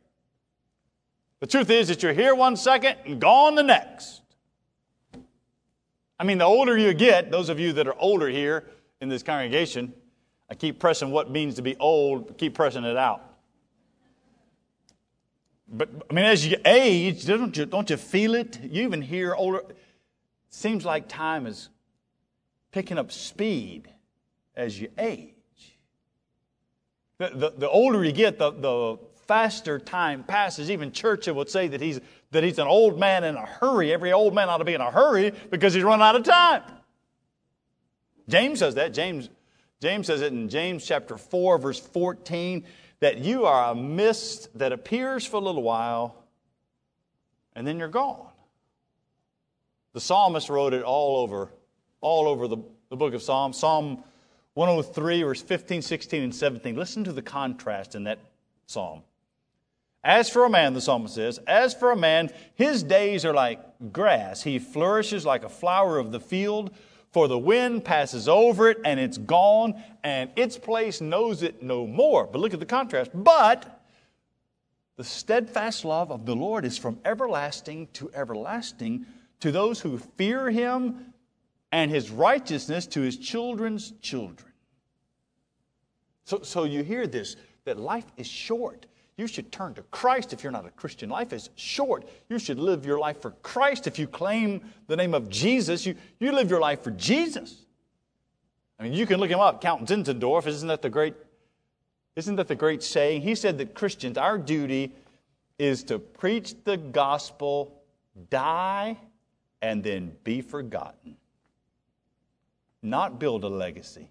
The 1.38 1.46
truth 1.46 1.70
is 1.70 1.86
that 1.86 2.02
you're 2.02 2.12
here 2.12 2.34
one 2.34 2.56
second 2.56 2.96
and 3.06 3.20
gone 3.20 3.54
the 3.54 3.62
next. 3.62 4.22
I 6.18 6.24
mean, 6.24 6.38
the 6.38 6.44
older 6.44 6.76
you 6.76 6.92
get, 6.92 7.30
those 7.30 7.50
of 7.50 7.60
you 7.60 7.72
that 7.74 7.86
are 7.86 7.96
older 8.00 8.28
here 8.28 8.64
in 9.00 9.08
this 9.08 9.22
congregation, 9.22 9.92
I 10.50 10.56
keep 10.56 10.80
pressing 10.80 11.12
what 11.12 11.30
means 11.30 11.54
to 11.54 11.62
be 11.62 11.76
old, 11.76 12.36
keep 12.36 12.54
pressing 12.54 12.82
it 12.82 12.96
out. 12.96 13.23
But 15.76 15.88
I 16.08 16.14
mean, 16.14 16.24
as 16.24 16.46
you 16.46 16.56
age, 16.64 17.26
don't 17.26 17.56
you, 17.56 17.66
don't 17.66 17.90
you 17.90 17.96
feel 17.96 18.36
it? 18.36 18.60
You 18.62 18.84
even 18.84 19.02
hear 19.02 19.34
older. 19.34 19.58
It 19.58 19.76
seems 20.48 20.84
like 20.84 21.08
time 21.08 21.46
is 21.46 21.68
picking 22.70 22.96
up 22.96 23.10
speed 23.10 23.88
as 24.54 24.80
you 24.80 24.88
age. 24.96 25.32
The, 27.18 27.30
the, 27.34 27.52
the 27.58 27.68
older 27.68 28.04
you 28.04 28.12
get, 28.12 28.38
the, 28.38 28.52
the 28.52 28.98
faster 29.26 29.80
time 29.80 30.22
passes. 30.22 30.70
Even 30.70 30.92
Churchill 30.92 31.34
would 31.34 31.50
say 31.50 31.66
that 31.66 31.80
he's, 31.80 32.00
that 32.30 32.44
he's 32.44 32.60
an 32.60 32.68
old 32.68 33.00
man 33.00 33.24
in 33.24 33.34
a 33.34 33.44
hurry. 33.44 33.92
Every 33.92 34.12
old 34.12 34.32
man 34.32 34.48
ought 34.48 34.58
to 34.58 34.64
be 34.64 34.74
in 34.74 34.80
a 34.80 34.92
hurry 34.92 35.32
because 35.50 35.74
he's 35.74 35.82
run 35.82 36.00
out 36.00 36.14
of 36.14 36.22
time. 36.22 36.62
James 38.28 38.60
says 38.60 38.76
that. 38.76 38.94
James, 38.94 39.28
James 39.80 40.06
says 40.06 40.20
it 40.20 40.32
in 40.32 40.48
James 40.48 40.86
chapter 40.86 41.16
4, 41.16 41.58
verse 41.58 41.80
14 41.80 42.64
that 43.00 43.18
you 43.18 43.44
are 43.44 43.72
a 43.72 43.74
mist 43.74 44.56
that 44.58 44.72
appears 44.72 45.26
for 45.26 45.36
a 45.36 45.40
little 45.40 45.62
while 45.62 46.24
and 47.54 47.66
then 47.66 47.78
you're 47.78 47.88
gone. 47.88 48.28
The 49.92 50.00
psalmist 50.00 50.48
wrote 50.48 50.74
it 50.74 50.82
all 50.82 51.18
over, 51.18 51.50
all 52.00 52.26
over 52.26 52.48
the, 52.48 52.58
the 52.90 52.96
book 52.96 53.14
of 53.14 53.22
Psalms. 53.22 53.58
Psalm 53.58 54.02
103, 54.54 55.22
verse 55.22 55.42
15, 55.42 55.82
16, 55.82 56.22
and 56.22 56.34
17. 56.34 56.74
Listen 56.74 57.04
to 57.04 57.12
the 57.12 57.22
contrast 57.22 57.94
in 57.94 58.04
that 58.04 58.18
psalm. 58.66 59.02
As 60.02 60.28
for 60.28 60.44
a 60.44 60.50
man, 60.50 60.74
the 60.74 60.80
psalmist 60.80 61.14
says, 61.14 61.38
as 61.46 61.74
for 61.74 61.90
a 61.90 61.96
man, 61.96 62.30
his 62.54 62.82
days 62.82 63.24
are 63.24 63.32
like 63.32 63.60
grass. 63.92 64.42
He 64.42 64.58
flourishes 64.58 65.24
like 65.24 65.44
a 65.44 65.48
flower 65.48 65.98
of 65.98 66.12
the 66.12 66.20
field 66.20 66.74
for 67.14 67.28
the 67.28 67.38
wind 67.38 67.84
passes 67.84 68.28
over 68.28 68.68
it 68.68 68.80
and 68.84 68.98
it's 68.98 69.18
gone, 69.18 69.80
and 70.02 70.30
its 70.34 70.58
place 70.58 71.00
knows 71.00 71.44
it 71.44 71.62
no 71.62 71.86
more. 71.86 72.26
But 72.26 72.40
look 72.40 72.52
at 72.52 72.58
the 72.58 72.66
contrast. 72.66 73.12
But 73.14 73.80
the 74.96 75.04
steadfast 75.04 75.84
love 75.84 76.10
of 76.10 76.26
the 76.26 76.34
Lord 76.34 76.64
is 76.64 76.76
from 76.76 76.98
everlasting 77.04 77.86
to 77.94 78.10
everlasting 78.12 79.06
to 79.40 79.52
those 79.52 79.80
who 79.80 79.98
fear 80.16 80.50
him, 80.50 81.12
and 81.70 81.90
his 81.90 82.10
righteousness 82.10 82.86
to 82.86 83.00
his 83.00 83.16
children's 83.16 83.92
children. 84.00 84.52
So, 86.24 86.40
so 86.42 86.64
you 86.64 86.82
hear 86.82 87.06
this 87.06 87.36
that 87.64 87.78
life 87.78 88.06
is 88.16 88.26
short. 88.26 88.86
You 89.16 89.28
should 89.28 89.52
turn 89.52 89.74
to 89.74 89.82
Christ 89.82 90.32
if 90.32 90.42
you're 90.42 90.52
not 90.52 90.66
a 90.66 90.70
Christian. 90.70 91.08
Life 91.08 91.32
is 91.32 91.50
short. 91.54 92.08
You 92.28 92.38
should 92.38 92.58
live 92.58 92.84
your 92.84 92.98
life 92.98 93.22
for 93.22 93.30
Christ. 93.42 93.86
If 93.86 93.98
you 93.98 94.08
claim 94.08 94.62
the 94.88 94.96
name 94.96 95.14
of 95.14 95.28
Jesus, 95.28 95.86
you, 95.86 95.94
you 96.18 96.32
live 96.32 96.50
your 96.50 96.60
life 96.60 96.82
for 96.82 96.90
Jesus. 96.90 97.64
I 98.78 98.82
mean, 98.82 98.92
you 98.92 99.06
can 99.06 99.20
look 99.20 99.30
him 99.30 99.38
up, 99.38 99.60
Count 99.60 99.88
Zinzendorf. 99.88 100.46
Isn't 100.48 100.66
that 100.68 100.82
the 100.82 100.90
great, 100.90 101.14
isn't 102.16 102.36
that 102.36 102.48
the 102.48 102.56
great 102.56 102.82
saying? 102.82 103.22
He 103.22 103.36
said 103.36 103.58
that 103.58 103.74
Christians, 103.74 104.18
our 104.18 104.36
duty 104.36 104.92
is 105.60 105.84
to 105.84 106.00
preach 106.00 106.54
the 106.64 106.76
gospel, 106.76 107.82
die, 108.30 108.98
and 109.62 109.84
then 109.84 110.16
be 110.24 110.40
forgotten. 110.40 111.16
Not 112.82 113.20
build 113.20 113.44
a 113.44 113.48
legacy. 113.48 114.10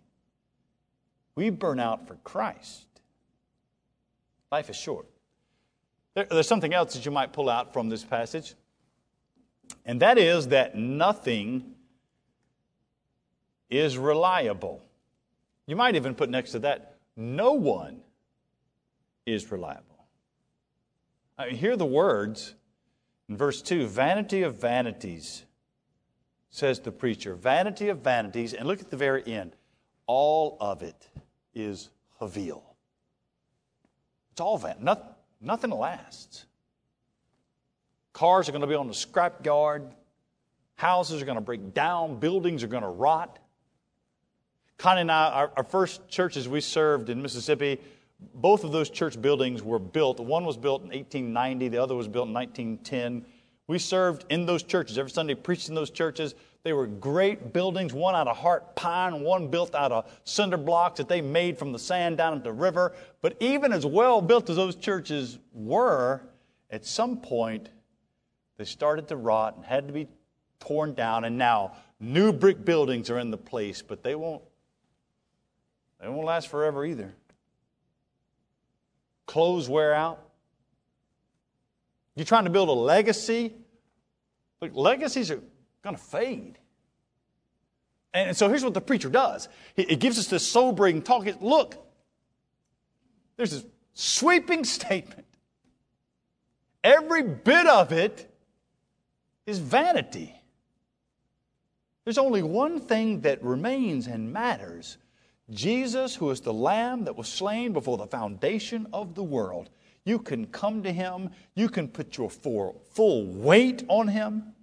We 1.35 1.49
burn 1.49 1.79
out 1.79 2.07
for 2.07 2.15
Christ. 2.23 2.92
Life 4.53 4.69
is 4.69 4.75
short. 4.75 5.07
There, 6.13 6.27
there's 6.29 6.47
something 6.47 6.75
else 6.75 6.93
that 6.93 7.03
you 7.03 7.09
might 7.09 7.33
pull 7.33 7.49
out 7.49 7.73
from 7.73 7.89
this 7.89 8.03
passage, 8.03 8.53
and 9.83 9.99
that 9.99 10.19
is 10.19 10.49
that 10.49 10.77
nothing 10.77 11.73
is 13.71 13.97
reliable. 13.97 14.83
You 15.65 15.75
might 15.75 15.95
even 15.95 16.13
put 16.13 16.29
next 16.29 16.51
to 16.51 16.59
that, 16.59 16.97
no 17.17 17.53
one 17.53 18.01
is 19.25 19.51
reliable. 19.51 20.05
I 21.35 21.47
mean, 21.47 21.55
hear 21.55 21.75
the 21.75 21.87
words 21.87 22.53
in 23.27 23.35
verse 23.35 23.59
2 23.59 23.87
vanity 23.87 24.43
of 24.43 24.61
vanities, 24.61 25.45
says 26.51 26.79
the 26.79 26.91
preacher. 26.91 27.33
Vanity 27.33 27.89
of 27.89 28.01
vanities, 28.01 28.53
and 28.53 28.67
look 28.67 28.81
at 28.81 28.91
the 28.91 28.97
very 28.97 29.25
end. 29.25 29.55
All 30.05 30.57
of 30.61 30.83
it 30.83 31.09
is 31.55 31.89
Havil. 32.21 32.61
It's 34.33 34.41
all 34.41 34.57
that. 34.57 34.81
Nothing, 34.81 35.13
nothing 35.41 35.69
lasts. 35.69 36.47
Cars 38.13 38.49
are 38.49 38.51
going 38.51 38.61
to 38.61 38.67
be 38.67 38.73
on 38.73 38.87
the 38.87 38.93
scrapyard. 38.93 39.91
Houses 40.73 41.21
are 41.21 41.25
going 41.25 41.37
to 41.37 41.41
break 41.41 41.75
down. 41.75 42.19
Buildings 42.19 42.63
are 42.63 42.67
going 42.67 42.81
to 42.81 42.89
rot. 42.89 43.37
Connie 44.79 45.01
and 45.01 45.11
I, 45.11 45.29
our, 45.29 45.51
our 45.55 45.63
first 45.63 46.07
churches 46.09 46.49
we 46.49 46.61
served 46.61 47.09
in 47.09 47.21
Mississippi, 47.21 47.79
both 48.33 48.63
of 48.63 48.71
those 48.71 48.89
church 48.89 49.21
buildings 49.21 49.61
were 49.61 49.77
built. 49.77 50.19
One 50.19 50.45
was 50.45 50.57
built 50.57 50.81
in 50.81 50.87
1890, 50.87 51.67
the 51.67 51.77
other 51.77 51.93
was 51.93 52.07
built 52.07 52.27
in 52.27 52.33
1910. 52.33 53.27
We 53.67 53.77
served 53.77 54.25
in 54.29 54.47
those 54.47 54.63
churches 54.63 54.97
every 54.97 55.11
Sunday, 55.11 55.35
preached 55.35 55.69
in 55.69 55.75
those 55.75 55.91
churches. 55.91 56.33
They 56.63 56.71
were 56.71 56.87
great 56.87 57.51
buildings, 57.51 57.93
one 57.93 58.15
out 58.15 58.29
of 58.29 58.37
heart 58.37 58.75
pine, 58.75 59.21
one 59.21 59.49
built 59.49 59.75
out 59.75 59.91
of 59.91 60.09
cinder 60.23 60.55
blocks 60.55 60.97
that 60.97 61.09
they 61.09 61.19
made 61.19 61.57
from 61.57 61.73
the 61.73 61.79
sand 61.79 62.17
down 62.17 62.33
at 62.37 62.43
the 62.43 62.53
river. 62.53 62.95
But 63.21 63.35
even 63.41 63.73
as 63.73 63.85
well 63.85 64.21
built 64.21 64.49
as 64.49 64.55
those 64.55 64.75
churches 64.77 65.39
were, 65.51 66.21
at 66.69 66.85
some 66.85 67.17
point 67.17 67.69
they 68.57 68.63
started 68.63 69.09
to 69.09 69.17
rot 69.17 69.57
and 69.57 69.65
had 69.65 69.87
to 69.87 69.93
be 69.93 70.07
torn 70.61 70.93
down. 70.93 71.25
And 71.25 71.37
now 71.37 71.73
new 71.99 72.31
brick 72.31 72.63
buildings 72.63 73.09
are 73.09 73.19
in 73.19 73.29
the 73.29 73.37
place, 73.37 73.81
but 73.81 74.01
they 74.01 74.15
won't, 74.15 74.41
they 75.99 76.07
won't 76.07 76.25
last 76.25 76.47
forever 76.47 76.85
either. 76.85 77.13
Clothes 79.25 79.67
wear 79.67 79.93
out. 79.93 80.29
You're 82.15 82.25
trying 82.25 82.45
to 82.45 82.49
build 82.49 82.69
a 82.69 82.73
legacy. 82.73 83.53
Look, 84.61 84.71
legacies 84.75 85.29
are 85.29 85.41
going 85.83 85.95
to 85.95 86.01
fade. 86.01 86.57
And 88.13 88.37
so 88.37 88.47
here's 88.47 88.63
what 88.63 88.73
the 88.73 88.81
preacher 88.81 89.09
does 89.09 89.49
it 89.75 89.99
gives 89.99 90.19
us 90.19 90.27
this 90.27 90.45
sobering 90.47 91.01
talk. 91.01 91.27
Look, 91.41 91.75
there's 93.37 93.51
this 93.51 93.65
sweeping 93.93 94.63
statement. 94.63 95.25
Every 96.83 97.23
bit 97.23 97.65
of 97.65 97.91
it 97.91 98.29
is 99.45 99.59
vanity. 99.59 100.35
There's 102.03 102.17
only 102.17 102.43
one 102.43 102.81
thing 102.81 103.21
that 103.21 103.41
remains 103.43 104.07
and 104.07 104.33
matters 104.33 104.97
Jesus, 105.49 106.15
who 106.15 106.29
is 106.31 106.41
the 106.41 106.53
Lamb 106.53 107.03
that 107.03 107.15
was 107.15 107.27
slain 107.27 107.73
before 107.73 107.97
the 107.97 108.07
foundation 108.07 108.87
of 108.93 109.13
the 109.13 109.23
world. 109.23 109.69
You 110.05 110.19
can 110.19 110.47
come 110.47 110.83
to 110.83 110.91
Him, 110.91 111.29
you 111.53 111.69
can 111.69 111.87
put 111.87 112.17
your 112.17 112.29
full, 112.29 112.81
full 112.91 113.27
weight 113.27 113.83
on 113.87 114.07
Him. 114.07 114.53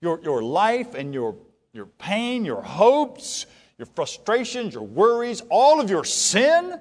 Your, 0.00 0.20
your 0.22 0.42
life 0.42 0.94
and 0.94 1.14
your, 1.14 1.36
your 1.72 1.86
pain, 1.86 2.44
your 2.44 2.62
hopes, 2.62 3.46
your 3.78 3.86
frustrations, 3.86 4.74
your 4.74 4.82
worries, 4.82 5.42
all 5.48 5.80
of 5.80 5.90
your 5.90 6.04
sin, 6.04 6.78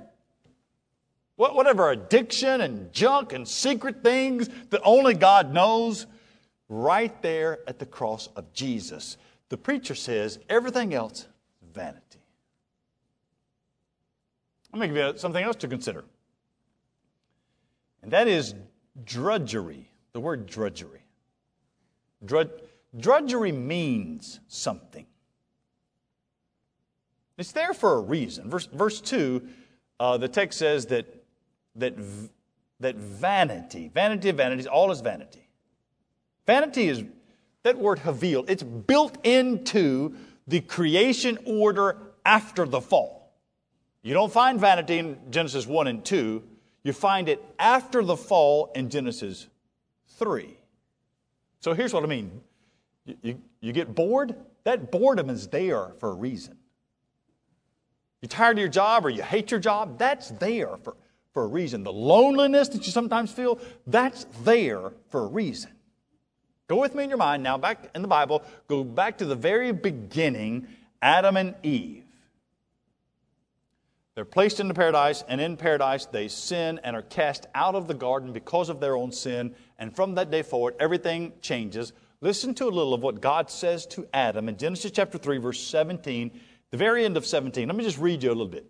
whatever 1.36 1.92
addiction 1.92 2.62
and 2.62 2.92
junk 2.94 3.34
and 3.34 3.48
secret 3.48 4.04
things 4.04 4.50
that 4.70 4.82
only 4.84 5.14
God 5.14 5.54
knows, 5.54 6.08
right 6.70 7.22
there 7.22 7.60
at 7.68 7.80
the 7.80 7.86
cross 7.86 8.28
of 8.36 8.52
Jesus. 8.54 9.18
The 9.50 9.58
preacher 9.58 9.96
says 9.96 10.40
everything 10.50 10.94
else 10.94 11.22
is 11.62 11.70
vanity. 11.74 12.02
I'm 14.74 14.80
going 14.80 14.90
to 14.90 14.96
give 14.96 15.14
you 15.14 15.20
something 15.20 15.44
else 15.44 15.56
to 15.58 15.68
consider. 15.68 16.04
And 18.02 18.12
that 18.12 18.28
is 18.28 18.56
drudgery. 19.06 19.90
The 20.14 20.20
word 20.20 20.48
drudgery. 20.48 21.06
Drud- 22.26 22.62
drudgery 22.98 23.52
means 23.52 24.40
something. 24.48 25.06
It's 27.38 27.52
there 27.52 27.74
for 27.74 27.96
a 27.96 28.02
reason. 28.02 28.50
Verse, 28.50 28.68
verse 28.68 29.02
2, 29.02 29.46
uh, 30.00 30.18
the 30.18 30.28
text 30.28 30.60
says 30.60 30.86
that, 30.88 31.24
that, 31.76 31.96
that 32.80 32.96
vanity, 32.96 33.90
vanity 33.94 34.30
of 34.30 34.38
vanities, 34.38 34.68
all 34.68 34.92
is 34.92 35.02
vanity. 35.02 35.50
Vanity 36.46 36.88
is, 36.88 37.04
that 37.64 37.78
word 37.78 38.00
havil, 38.00 38.50
it's 38.50 38.64
built 38.64 39.18
into 39.26 40.16
the 40.48 40.62
creation 40.62 41.38
order 41.46 41.98
after 42.26 42.66
the 42.66 42.80
fall. 42.80 43.34
You 44.04 44.14
don't 44.14 44.32
find 44.32 44.60
vanity 44.60 45.00
in 45.00 45.18
Genesis 45.32 45.66
1 45.66 45.88
and 45.88 46.06
2. 46.06 46.44
You 46.84 46.94
find 46.94 47.28
it 47.28 47.44
after 47.58 48.04
the 48.04 48.16
fall 48.16 48.72
in 48.76 48.90
Genesis 48.90 49.48
3. 50.10 50.56
So 51.60 51.74
here's 51.74 51.92
what 51.92 52.04
I 52.04 52.08
mean 52.08 52.42
you, 53.06 53.16
you, 53.22 53.42
you 53.62 53.74
get 53.74 53.94
bored, 53.94 54.36
that 54.64 54.92
boredom 54.92 55.30
is 55.30 55.48
there 55.48 55.92
for 56.00 56.10
a 56.10 56.14
reason. 56.14 56.58
You're 58.22 58.30
tired 58.30 58.58
of 58.58 58.60
your 58.60 58.70
job 58.70 59.06
or 59.06 59.10
you 59.10 59.22
hate 59.22 59.52
your 59.52 59.60
job, 59.60 60.00
that's 60.00 60.30
there 60.30 60.78
for, 60.78 60.96
for 61.34 61.44
a 61.44 61.48
reason. 61.48 61.84
The 61.84 61.94
loneliness 61.94 62.70
that 62.70 62.86
you 62.86 62.92
sometimes 62.92 63.32
feel, 63.32 63.60
that's 63.86 64.26
there 64.44 64.92
for 65.10 65.24
a 65.24 65.28
reason. 65.28 65.72
Go 66.68 66.82
with 66.82 66.96
me 66.96 67.04
in 67.04 67.10
your 67.10 67.20
mind 67.20 67.44
now, 67.44 67.58
back 67.58 67.92
in 67.94 68.02
the 68.02 68.08
Bible, 68.08 68.44
go 68.68 68.84
back 68.84 69.20
to 69.20 69.26
the 69.26 69.36
very 69.36 69.72
beginning 69.72 70.68
Adam 71.02 71.38
and 71.38 71.54
Eve. 71.62 72.04
They're 74.16 74.26
placed 74.26 74.62
into 74.62 74.74
paradise, 74.74 75.24
and 75.28 75.42
in 75.42 75.58
paradise 75.58 76.06
they 76.06 76.30
sin 76.30 76.80
and 76.84 76.96
are 76.96 77.02
cast 77.02 77.48
out 77.54 77.76
of 77.76 77.88
the 77.88 77.94
garden 77.94 78.32
because 78.32 78.70
of 78.70 78.80
their 78.80 78.96
own 78.96 79.12
sin. 79.12 79.54
And 79.78 79.94
from 79.94 80.16
that 80.16 80.32
day 80.32 80.42
forward, 80.42 80.76
everything 80.80 81.34
changes. 81.42 81.92
Listen 82.26 82.56
to 82.56 82.66
a 82.66 82.74
little 82.74 82.96
of 82.96 83.04
what 83.04 83.22
God 83.22 83.52
says 83.52 83.86
to 83.86 84.08
Adam 84.12 84.50
in 84.50 84.58
Genesis 84.58 84.90
chapter 84.90 85.20
3, 85.20 85.38
verse 85.38 85.62
17, 85.62 86.32
the 86.72 86.78
very 86.78 87.06
end 87.06 87.18
of 87.18 87.24
17. 87.24 87.68
Let 87.68 87.78
me 87.78 87.84
just 87.84 88.00
read 88.00 88.24
you 88.24 88.30
a 88.30 88.32
little 88.32 88.48
bit. 88.48 88.66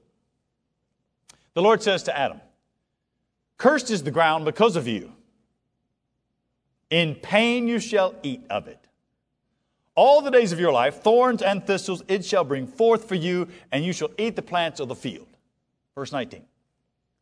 The 1.54 1.62
Lord 1.62 1.82
says 1.82 2.04
to 2.04 2.18
Adam, 2.18 2.42
Cursed 3.58 3.92
is 3.92 4.04
the 4.04 4.12
ground 4.12 4.44
because 4.44 4.76
of 4.76 4.90
you. 4.90 5.14
In 6.90 7.16
pain 7.16 7.70
you 7.70 7.80
shall 7.80 8.14
eat 8.24 8.42
of 8.50 8.68
it. 8.68 8.90
All 9.96 10.22
the 10.22 10.32
days 10.32 10.52
of 10.52 10.60
your 10.60 10.74
life, 10.74 10.96
thorns 10.96 11.42
and 11.42 11.66
thistles 11.66 12.04
it 12.10 12.26
shall 12.26 12.44
bring 12.44 12.68
forth 12.68 13.08
for 13.08 13.16
you, 13.16 13.48
and 13.72 13.86
you 13.86 13.94
shall 13.94 14.12
eat 14.18 14.36
the 14.36 14.42
plants 14.42 14.82
of 14.82 14.90
the 14.90 14.96
field. 14.96 15.28
Verse 15.96 16.12
19. 16.12 16.44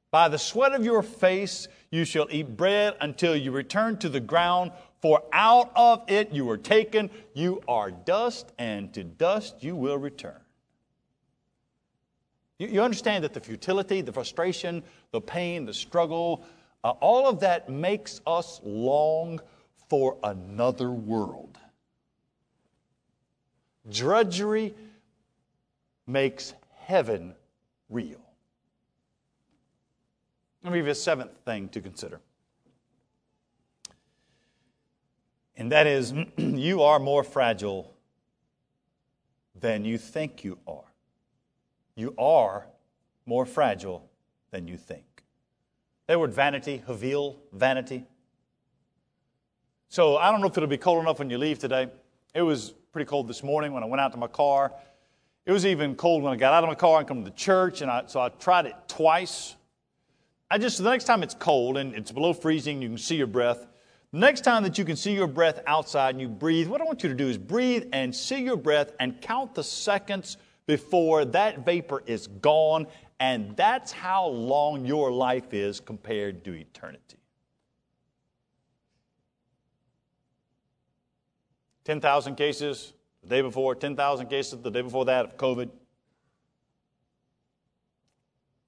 By 0.10 0.30
the 0.30 0.40
sweat 0.40 0.74
of 0.74 0.84
your 0.84 1.04
face 1.04 1.68
you 1.92 2.06
shall 2.06 2.26
eat 2.32 2.58
bread 2.58 2.96
until 3.02 3.36
you 3.36 3.52
return 3.52 3.98
to 3.98 4.10
the 4.10 4.20
ground, 4.20 4.72
for 5.04 5.22
out 5.34 5.70
of 5.76 6.02
it 6.08 6.32
you 6.32 6.46
were 6.46 6.56
taken. 6.56 7.10
You 7.34 7.62
are 7.68 7.92
dust, 7.92 8.54
and 8.58 8.94
to 8.94 9.04
dust 9.04 9.62
you 9.62 9.76
will 9.76 9.98
return. 9.98 10.40
You, 12.58 12.70
you 12.70 12.82
understand 12.82 13.26
that 13.26 13.34
the 13.34 13.42
futility, 13.42 14.00
the 14.00 14.14
frustration, 14.14 14.82
the 15.12 15.20
pain, 15.20 15.66
the 15.66 15.74
struggle, 15.74 16.46
uh, 16.86 16.92
all 17.02 17.28
of 17.28 17.42
that 17.42 17.68
makes 17.70 18.22
us 18.26 18.62
long 18.64 19.42
for 19.90 20.16
another 20.24 20.90
world. 20.92 21.58
Drudgery 23.90 24.74
makes 26.08 26.54
heaven 26.78 27.36
real. 27.90 28.22
Let 30.64 30.72
me 30.72 30.80
give 30.80 30.86
you 30.86 30.94
a 30.94 30.96
seventh 30.96 31.36
thing 31.44 31.68
to 31.70 31.82
consider. 31.82 32.22
And 35.56 35.72
that 35.72 35.88
is, 35.88 36.14
you 36.38 36.82
are 36.82 37.00
more 37.00 37.24
fragile 37.24 37.94
than 39.60 39.86
you 39.86 39.98
think 39.98 40.44
you 40.44 40.58
are. 40.68 40.84
You 41.96 42.16
are 42.18 42.66
more 43.26 43.46
fragile 43.46 44.10
than 44.52 44.68
you 44.68 44.78
think. 44.78 45.04
That 46.08 46.20
word 46.20 46.34
vanity, 46.34 46.84
havil, 46.88 47.38
vanity. 47.54 48.04
So 49.90 50.18
I 50.18 50.32
don't 50.32 50.42
know 50.42 50.48
if 50.48 50.58
it'll 50.58 50.68
be 50.68 50.78
cold 50.78 51.02
enough 51.02 51.20
when 51.20 51.30
you 51.30 51.38
leave 51.38 51.60
today. 51.60 51.88
It 52.34 52.42
was 52.42 52.74
pretty 52.92 53.08
cold 53.08 53.28
this 53.28 53.44
morning 53.44 53.74
when 53.74 53.84
I 53.84 53.86
went 53.86 54.02
out 54.02 54.12
to 54.14 54.18
my 54.18 54.28
car. 54.28 54.74
It 55.46 55.52
was 55.52 55.66
even 55.66 55.96
cold 55.96 56.24
when 56.24 56.34
I 56.34 56.36
got 56.36 56.54
out 56.54 56.64
of 56.64 56.70
my 56.70 56.76
car 56.76 57.00
and 57.00 57.08
come 57.08 57.24
to 57.24 57.30
the 57.30 57.36
church, 57.36 57.82
and 57.82 57.92
I, 57.92 58.04
so 58.08 58.20
I 58.20 58.30
tried 58.30 58.66
it 58.66 58.76
twice. 58.88 59.56
I 60.50 60.58
just, 60.58 60.78
the 60.78 60.90
next 60.90 61.04
time 61.06 61.22
it's 61.22 61.34
cold 61.34 61.78
and 61.78 61.94
it's 61.96 62.12
below 62.12 62.34
freezing, 62.34 62.82
you 62.82 62.90
can 62.90 62.98
see 62.98 63.16
your 63.16 63.28
breath. 63.28 63.66
Next 64.16 64.42
time 64.42 64.62
that 64.62 64.78
you 64.78 64.86
can 64.86 64.96
see 64.96 65.16
your 65.16 65.26
breath 65.26 65.60
outside 65.66 66.12
and 66.12 66.22
you 66.22 66.30
breathe, 66.30 66.68
what 66.68 66.80
I 66.80 66.84
want 66.84 67.02
you 67.02 67.10
to 67.10 67.16
do 67.16 67.28
is 67.28 67.40
breathe 67.40 67.90
and 67.92 68.16
see 68.16 68.44
your 68.44 68.58
breath 68.58 68.92
and 69.00 69.20
count 69.20 69.56
the 69.56 69.64
seconds 69.64 70.38
before 70.68 71.26
that 71.26 71.66
vapor 71.66 72.04
is 72.06 72.28
gone. 72.28 72.86
And 73.20 73.58
that's 73.58 73.92
how 73.92 74.28
long 74.28 74.86
your 74.86 75.12
life 75.12 75.52
is 75.52 75.80
compared 75.80 76.46
to 76.46 76.54
eternity. 76.54 77.18
10,000 81.86 82.36
cases 82.36 82.94
the 83.24 83.30
day 83.30 83.42
before, 83.42 83.74
10,000 83.74 84.28
cases 84.28 84.62
the 84.62 84.70
day 84.70 84.82
before 84.82 85.06
that 85.06 85.26
of 85.26 85.38
COVID. 85.38 85.72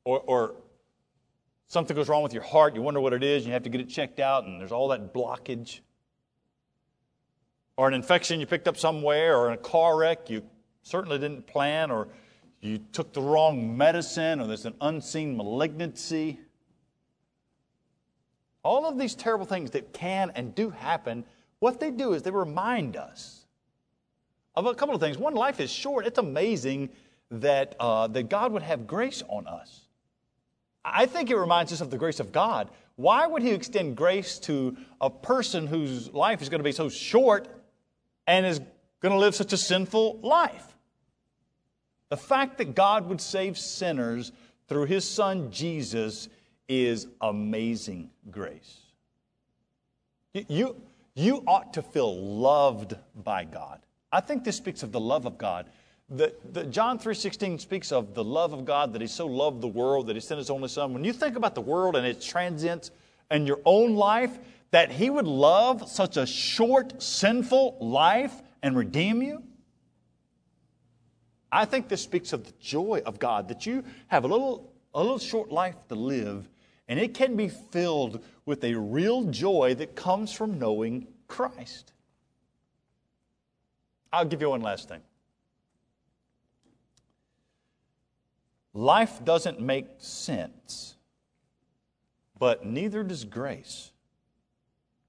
Or, 0.06 0.22
or 0.22 0.56
Something 1.76 1.98
goes 1.98 2.08
wrong 2.08 2.24
with 2.24 2.32
your 2.32 2.42
heart, 2.42 2.74
you 2.74 2.82
wonder 2.82 3.02
what 3.02 3.12
it 3.12 3.22
is, 3.22 3.46
you 3.46 3.52
have 3.52 3.64
to 3.64 3.70
get 3.70 3.82
it 3.82 3.90
checked 3.90 4.22
out, 4.22 4.46
and 4.46 4.62
there's 4.62 4.72
all 4.72 4.88
that 4.88 5.14
blockage. 5.14 5.82
Or 7.76 7.90
an 7.90 7.94
infection 7.94 8.40
you 8.40 8.46
picked 8.46 8.70
up 8.70 8.78
somewhere, 8.78 9.36
or 9.36 9.52
a 9.52 9.58
car 9.58 9.98
wreck 9.98 10.30
you 10.30 10.42
certainly 10.84 11.20
didn't 11.20 11.46
plan, 11.48 11.92
or 11.92 12.08
you 12.62 12.80
took 12.94 13.12
the 13.12 13.20
wrong 13.20 13.76
medicine, 13.76 14.40
or 14.40 14.48
there's 14.48 14.66
an 14.66 14.76
unseen 14.80 15.36
malignancy. 15.36 16.40
all 18.64 18.86
of 18.86 18.98
these 18.98 19.14
terrible 19.14 19.46
things 19.46 19.72
that 19.72 19.92
can 19.92 20.32
and 20.34 20.56
do 20.56 20.70
happen, 20.70 21.26
what 21.60 21.82
they 21.82 21.92
do 21.92 22.14
is 22.14 22.22
they 22.22 22.32
remind 22.32 22.96
us 22.96 23.48
of 24.56 24.66
a 24.66 24.74
couple 24.74 24.96
of 24.96 25.02
things. 25.02 25.18
One, 25.18 25.34
life 25.34 25.60
is 25.60 25.70
short. 25.70 26.08
It's 26.08 26.20
amazing 26.20 26.88
that, 27.32 27.76
uh, 27.82 28.08
that 28.08 28.30
God 28.30 28.54
would 28.54 28.64
have 28.64 28.88
grace 28.88 29.22
on 29.28 29.46
us. 29.46 29.85
I 30.86 31.08
think 31.08 31.32
it 31.32 31.36
reminds 31.36 31.74
us 31.74 31.82
of 31.82 31.90
the 31.90 31.98
grace 31.98 32.20
of 32.20 32.32
God. 32.32 32.70
Why 32.96 33.26
would 33.26 33.42
He 33.42 33.52
extend 33.52 33.98
grace 33.98 34.38
to 34.40 34.78
a 35.02 35.10
person 35.10 35.68
whose 35.68 36.14
life 36.14 36.42
is 36.42 36.50
going 36.50 36.60
to 36.60 36.64
be 36.64 36.72
so 36.72 36.90
short 36.90 37.48
and 38.28 38.46
is 38.46 38.60
going 39.02 39.12
to 39.12 39.20
live 39.20 39.36
such 39.36 39.52
a 39.52 39.58
sinful 39.58 40.20
life? 40.22 40.78
The 42.10 42.18
fact 42.18 42.60
that 42.60 42.76
God 42.76 43.10
would 43.10 43.20
save 43.20 43.58
sinners 43.58 44.32
through 44.68 44.86
His 44.86 45.10
Son 45.10 45.52
Jesus 45.52 46.30
is 46.68 47.08
amazing 47.20 48.12
grace. 48.30 48.80
You, 50.34 50.76
you 51.16 51.44
ought 51.48 51.74
to 51.74 51.82
feel 51.82 52.16
loved 52.16 52.96
by 53.16 53.46
God. 53.46 53.80
I 54.12 54.22
think 54.22 54.44
this 54.44 54.58
speaks 54.58 54.84
of 54.84 54.92
the 54.92 55.00
love 55.00 55.26
of 55.26 55.38
God. 55.38 55.70
John 56.10 57.00
3.16 57.00 57.60
speaks 57.60 57.92
of 57.92 58.14
the 58.14 58.24
love 58.24 58.54
of 58.54 58.64
God, 58.64 58.94
that 58.94 59.02
He 59.02 59.08
so 59.08 59.26
loved 59.26 59.62
the 59.62 59.68
world 59.68 60.08
that 60.08 60.16
He 60.16 60.20
sent 60.20 60.38
His 60.38 60.52
only 60.52 60.68
Son. 60.68 60.94
When 60.94 61.04
you 61.04 61.12
think 61.12 61.36
about 61.36 61.56
the 61.56 61.62
world 61.62 61.96
and 61.96 62.06
its 62.06 62.26
transience 62.26 62.92
and 63.32 63.48
your 63.48 63.60
own 63.66 63.96
life, 63.96 64.38
that 64.70 64.92
He 64.92 65.10
would 65.10 65.26
love 65.26 65.90
such 65.90 66.18
a 66.18 66.28
short, 66.28 67.02
sinful 67.02 67.78
life 67.80 68.34
and 68.62 68.78
redeem 68.78 69.24
you, 69.24 69.42
I 71.52 71.66
think 71.66 71.88
this 71.88 72.04
speaks 72.04 72.34
of 72.34 72.46
the 72.46 72.54
joy 72.60 73.02
of 73.06 73.18
God, 73.18 73.48
that 73.48 73.66
you 73.66 73.84
have 74.08 74.26
a 74.26 74.28
little, 74.28 74.72
a 74.94 75.02
little 75.02 75.18
short 75.18 75.52
life 75.52 75.76
to 75.90 75.96
live, 75.96 76.48
and 76.88 77.00
it 77.00 77.16
can 77.16 77.36
be 77.36 77.48
filled 77.48 78.24
with 78.46 78.64
a 78.64 78.76
real 78.76 79.24
joy 79.24 79.74
that 79.76 79.96
comes 79.96 80.32
from 80.32 80.60
knowing 80.60 81.08
Christ. 81.28 81.94
I'll 84.14 84.26
give 84.26 84.42
you 84.42 84.52
one 84.52 84.62
last 84.62 84.88
thing. 84.88 85.02
Life 88.76 89.24
doesn't 89.24 89.62
make 89.62 89.88
sense, 90.00 90.98
but 92.38 92.66
neither 92.66 93.06
does 93.06 93.24
grace. 93.24 93.94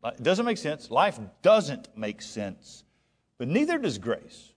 It 0.04 0.22
doesn't 0.22 0.46
make 0.46 0.58
sense. 0.58 0.88
Life 0.88 1.18
doesn't 1.42 1.88
make 1.98 2.22
sense, 2.22 2.84
but 3.38 3.48
neither 3.48 3.76
does 3.76 3.98
grace. 3.98 4.52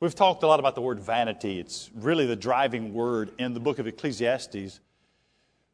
We've 0.00 0.14
talked 0.14 0.42
a 0.44 0.46
lot 0.46 0.60
about 0.60 0.74
the 0.76 0.80
word 0.80 0.98
vanity. 0.98 1.60
It's 1.60 1.90
really 1.94 2.24
the 2.24 2.36
driving 2.36 2.94
word 2.94 3.32
in 3.38 3.52
the 3.52 3.60
book 3.60 3.78
of 3.78 3.86
Ecclesiastes. 3.86 4.80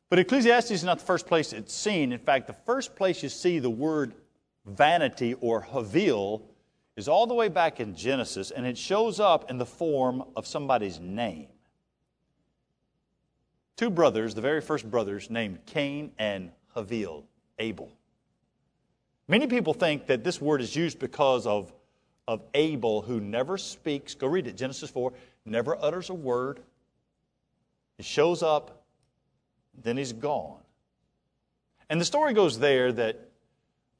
But 0.08 0.18
Ecclesiastes 0.18 0.72
is 0.72 0.82
not 0.82 0.98
the 0.98 1.04
first 1.04 1.28
place 1.28 1.52
it's 1.52 1.72
seen. 1.72 2.10
In 2.10 2.18
fact, 2.18 2.48
the 2.48 2.56
first 2.66 2.96
place 2.96 3.22
you 3.22 3.28
see 3.28 3.60
the 3.60 3.70
word 3.70 4.14
vanity 4.66 5.34
or 5.34 5.62
havil 5.62 6.42
is 6.96 7.06
all 7.06 7.28
the 7.28 7.34
way 7.34 7.46
back 7.46 7.78
in 7.78 7.94
Genesis, 7.94 8.50
and 8.50 8.66
it 8.66 8.76
shows 8.76 9.20
up 9.20 9.48
in 9.48 9.58
the 9.58 9.66
form 9.66 10.24
of 10.34 10.44
somebody's 10.44 10.98
name 10.98 11.46
two 13.80 13.88
brothers, 13.88 14.34
the 14.34 14.42
very 14.42 14.60
first 14.60 14.90
brothers, 14.90 15.30
named 15.30 15.58
Cain 15.64 16.12
and 16.18 16.50
Havel, 16.74 17.24
Abel. 17.58 17.90
Many 19.26 19.46
people 19.46 19.72
think 19.72 20.06
that 20.08 20.22
this 20.22 20.38
word 20.38 20.60
is 20.60 20.76
used 20.76 20.98
because 20.98 21.46
of, 21.46 21.72
of 22.28 22.42
Abel, 22.52 23.00
who 23.00 23.20
never 23.20 23.56
speaks. 23.56 24.14
Go 24.14 24.26
read 24.26 24.46
it, 24.46 24.54
Genesis 24.58 24.90
4, 24.90 25.14
never 25.46 25.82
utters 25.82 26.10
a 26.10 26.14
word. 26.14 26.60
He 27.96 28.02
shows 28.02 28.42
up, 28.42 28.84
then 29.82 29.96
he's 29.96 30.12
gone. 30.12 30.60
And 31.88 31.98
the 31.98 32.04
story 32.04 32.34
goes 32.34 32.58
there 32.58 32.92
that, 32.92 33.30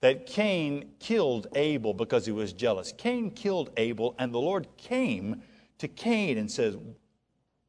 that 0.02 0.26
Cain 0.26 0.90
killed 0.98 1.46
Abel 1.54 1.94
because 1.94 2.26
he 2.26 2.32
was 2.32 2.52
jealous. 2.52 2.92
Cain 2.98 3.30
killed 3.30 3.70
Abel, 3.78 4.14
and 4.18 4.34
the 4.34 4.40
Lord 4.40 4.66
came 4.76 5.40
to 5.78 5.88
Cain 5.88 6.36
and 6.36 6.50
says, 6.50 6.76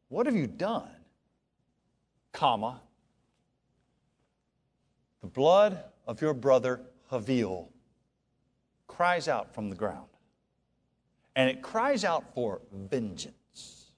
What 0.09 0.26
have 0.26 0.36
you 0.36 0.47
done? 0.47 0.89
Comma, 2.42 2.82
the 5.22 5.28
blood 5.28 5.84
of 6.08 6.22
your 6.22 6.34
brother 6.34 6.82
Havel 7.12 7.72
cries 8.88 9.28
out 9.28 9.54
from 9.54 9.70
the 9.70 9.76
ground. 9.76 10.10
And 11.36 11.52
it 11.52 11.62
cries 11.62 12.04
out 12.04 12.34
for 12.34 12.62
vengeance. 12.74 13.92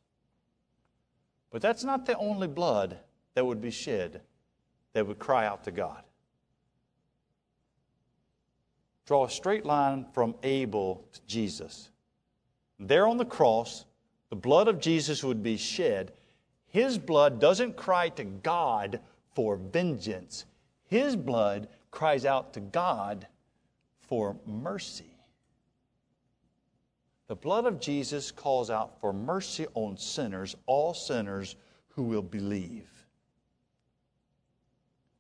But 1.52 1.62
that's 1.62 1.86
not 1.86 2.06
the 2.06 2.18
only 2.18 2.50
blood 2.50 2.98
that 3.34 3.46
would 3.46 3.62
be 3.62 3.72
shed 3.72 4.20
that 4.92 5.08
would 5.08 5.20
cry 5.20 5.46
out 5.46 5.64
to 5.64 5.72
God. 5.72 6.04
Draw 9.06 9.24
a 9.24 9.30
straight 9.30 9.66
line 9.66 10.06
from 10.12 10.36
Abel 10.44 11.06
to 11.14 11.22
Jesus. 11.28 11.92
There 12.78 13.08
on 13.08 13.16
the 13.16 13.24
cross, 13.24 13.86
the 14.30 14.36
blood 14.36 14.68
of 14.68 14.82
Jesus 14.82 15.24
would 15.24 15.42
be 15.42 15.56
shed 15.56 16.12
his 16.74 16.98
blood 16.98 17.40
doesn't 17.40 17.78
cry 17.78 18.10
to 18.10 18.24
God 18.24 19.00
for 19.36 19.58
vengeance, 19.58 20.46
His 20.88 21.16
blood 21.16 21.68
cries 21.92 22.26
out 22.26 22.54
to 22.54 22.60
God 22.60 23.28
for 24.02 24.36
mercy. 24.48 25.16
The 27.28 27.36
blood 27.36 27.66
of 27.66 27.80
Jesus 27.80 28.32
calls 28.32 28.72
out 28.72 29.00
for 29.00 29.14
mercy 29.14 29.68
on 29.76 29.98
sinners, 29.98 30.56
all 30.66 30.96
sinners 30.96 31.56
who 31.90 32.04
will 32.04 32.24
believe. 32.24 32.90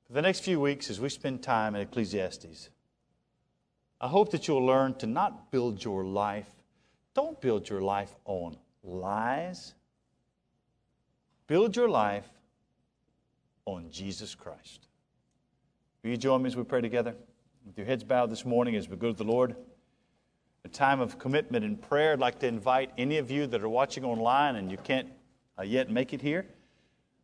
For 0.07 0.13
the 0.13 0.23
next 0.23 0.39
few 0.39 0.59
weeks, 0.59 0.89
as 0.89 0.99
we 0.99 1.09
spend 1.09 1.43
time 1.43 1.75
in 1.75 1.81
Ecclesiastes, 1.81 2.69
I 4.01 4.07
hope 4.07 4.31
that 4.31 4.47
you'll 4.47 4.65
learn 4.65 4.95
to 4.95 5.05
not 5.05 5.51
build 5.51 5.83
your 5.83 6.03
life, 6.03 6.49
don't 7.13 7.39
build 7.39 7.69
your 7.69 7.81
life 7.81 8.15
on 8.25 8.57
lies 8.83 9.75
Build 11.47 11.75
your 11.75 11.89
life 11.89 12.27
on 13.65 13.89
Jesus 13.91 14.33
Christ. 14.33 14.87
Will 16.01 16.11
you 16.11 16.17
join 16.17 16.41
me 16.41 16.47
as 16.47 16.55
we 16.55 16.63
pray 16.63 16.81
together? 16.81 17.15
With 17.65 17.77
your 17.77 17.85
heads 17.85 18.03
bowed 18.03 18.29
this 18.29 18.45
morning 18.45 18.75
as 18.75 18.87
we 18.87 18.95
go 18.95 19.11
to 19.11 19.17
the 19.17 19.23
Lord. 19.23 19.55
A 20.65 20.69
time 20.69 21.01
of 21.01 21.19
commitment 21.19 21.65
and 21.65 21.81
prayer. 21.81 22.13
I'd 22.13 22.19
like 22.19 22.39
to 22.39 22.47
invite 22.47 22.91
any 22.97 23.17
of 23.17 23.29
you 23.29 23.47
that 23.47 23.61
are 23.61 23.69
watching 23.69 24.05
online 24.05 24.55
and 24.55 24.71
you 24.71 24.77
can't 24.77 25.09
uh, 25.59 25.63
yet 25.63 25.89
make 25.89 26.13
it 26.13 26.21
here. 26.21 26.45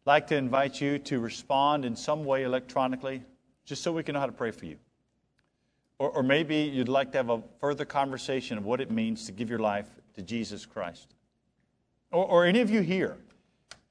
I'd 0.05 0.11
like 0.11 0.27
to 0.27 0.35
invite 0.35 0.81
you 0.81 0.99
to 0.99 1.19
respond 1.19 1.85
in 1.85 1.95
some 1.95 2.25
way 2.25 2.43
electronically, 2.43 3.23
just 3.65 3.83
so 3.83 3.93
we 3.93 4.03
can 4.03 4.13
know 4.13 4.19
how 4.19 4.25
to 4.25 4.31
pray 4.31 4.51
for 4.51 4.65
you. 4.65 4.77
Or, 5.97 6.09
or 6.09 6.23
maybe 6.23 6.55
you'd 6.57 6.89
like 6.89 7.11
to 7.13 7.17
have 7.17 7.29
a 7.29 7.41
further 7.59 7.85
conversation 7.85 8.57
of 8.57 8.65
what 8.65 8.81
it 8.81 8.91
means 8.91 9.25
to 9.27 9.31
give 9.31 9.49
your 9.49 9.59
life 9.59 9.87
to 10.15 10.21
Jesus 10.21 10.65
Christ. 10.65 11.15
Or, 12.11 12.25
or 12.25 12.45
any 12.45 12.59
of 12.59 12.69
you 12.69 12.81
here 12.81 13.17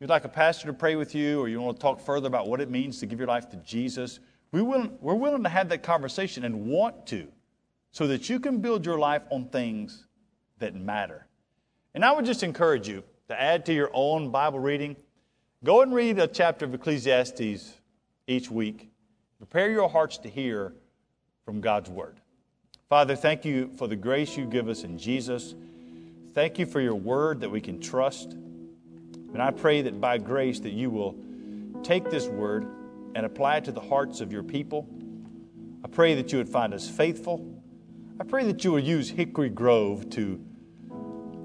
you'd 0.01 0.11
like 0.11 0.25
a 0.25 0.29
pastor 0.29 0.67
to 0.69 0.73
pray 0.73 0.97
with 0.97 1.15
you, 1.15 1.41
or 1.41 1.49
you 1.49 1.61
want 1.61 1.77
to 1.77 1.83
talk 1.83 2.01
further 2.01 2.27
about 2.27 2.49
what 2.49 2.61
it 2.61 2.71
means 2.71 2.99
to 3.01 3.07
give 3.07 3.19
your 3.19 3.29
life 3.29 3.49
to 3.51 3.57
Jesus, 3.57 4.21
we 4.53 4.63
will, 4.63 4.91
we're 5.01 5.15
willing 5.15 5.43
to 5.43 5.49
have 5.49 5.69
that 5.69 5.83
conversation 5.83 6.45
and 6.45 6.67
want 6.67 7.07
to 7.09 7.29
so 7.91 8.07
that 8.07 8.29
you 8.29 8.41
can 8.41 8.61
build 8.61 8.87
your 8.87 8.99
life 8.99 9.23
on 9.31 9.49
things 9.49 10.07
that 10.59 10.75
matter. 10.75 11.27
And 11.95 12.05
I 12.05 12.13
would 12.13 12.25
just 12.25 12.43
encourage 12.43 12.89
you 12.89 13.03
to 13.29 13.41
add 13.41 13.67
to 13.67 13.75
your 13.75 13.91
own 13.93 14.31
Bible 14.31 14.59
reading. 14.59 14.97
Go 15.65 15.83
and 15.83 15.93
read 15.93 16.19
a 16.19 16.27
chapter 16.27 16.65
of 16.65 16.75
Ecclesiastes 16.75 17.75
each 18.27 18.51
week. 18.51 18.91
Prepare 19.39 19.71
your 19.71 19.89
hearts 19.89 20.19
to 20.19 20.29
hear 20.29 20.75
from 21.45 21.61
God's 21.61 21.91
Word. 21.91 22.21
Father, 22.89 23.17
thank 23.17 23.45
you 23.45 23.71
for 23.77 23.87
the 23.87 23.97
grace 23.97 24.37
you 24.37 24.47
give 24.47 24.69
us 24.69 24.85
in 24.85 24.99
Jesus. 24.99 25.55
Thank 26.35 26.59
you 26.59 26.67
for 26.67 26.81
your 26.81 26.95
Word 26.95 27.41
that 27.41 27.51
we 27.51 27.61
can 27.61 27.81
trust. 27.81 28.37
And 29.33 29.43
I 29.43 29.51
pray 29.51 29.83
that 29.83 30.01
by 30.01 30.19
grace 30.19 30.61
that 30.61 30.73
you 30.73 30.91
will 30.91 31.17
take 31.83 32.11
this 32.11 32.27
word 32.27 32.67
and 33.15 33.25
apply 33.27 33.59
it 33.59 33.65
to 33.65 33.73
the 33.73 33.81
hearts 33.81 34.21
of 34.21 34.33
your 34.33 34.43
people. 34.43 34.89
I 35.85 35.89
pray 35.89 36.15
that 36.15 36.33
you 36.33 36.39
would 36.39 36.49
find 36.49 36.75
us 36.75 36.89
faithful. 36.89 37.61
I 38.21 38.25
pray 38.25 38.45
that 38.45 38.65
you 38.65 38.73
will 38.73 38.79
use 38.81 39.09
Hickory 39.11 39.49
Grove 39.49 40.11
to, 40.11 40.41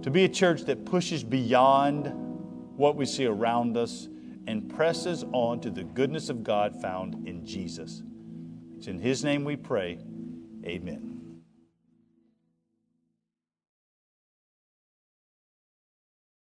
to 0.02 0.10
be 0.10 0.24
a 0.24 0.30
church 0.30 0.64
that 0.64 0.86
pushes 0.86 1.24
beyond 1.24 2.12
what 2.78 2.96
we 2.96 3.06
see 3.06 3.26
around 3.26 3.78
us 3.78 4.10
and 4.48 4.74
presses 4.74 5.24
on 5.32 5.62
to 5.62 5.70
the 5.70 5.84
goodness 5.84 6.30
of 6.30 6.44
God 6.44 6.82
found 6.82 7.28
in 7.28 7.46
Jesus. 7.46 8.02
It's 8.78 8.88
in 8.88 9.00
His 9.00 9.24
name 9.24 9.44
we 9.44 9.56
pray. 9.56 10.00
Amen. 10.66 11.13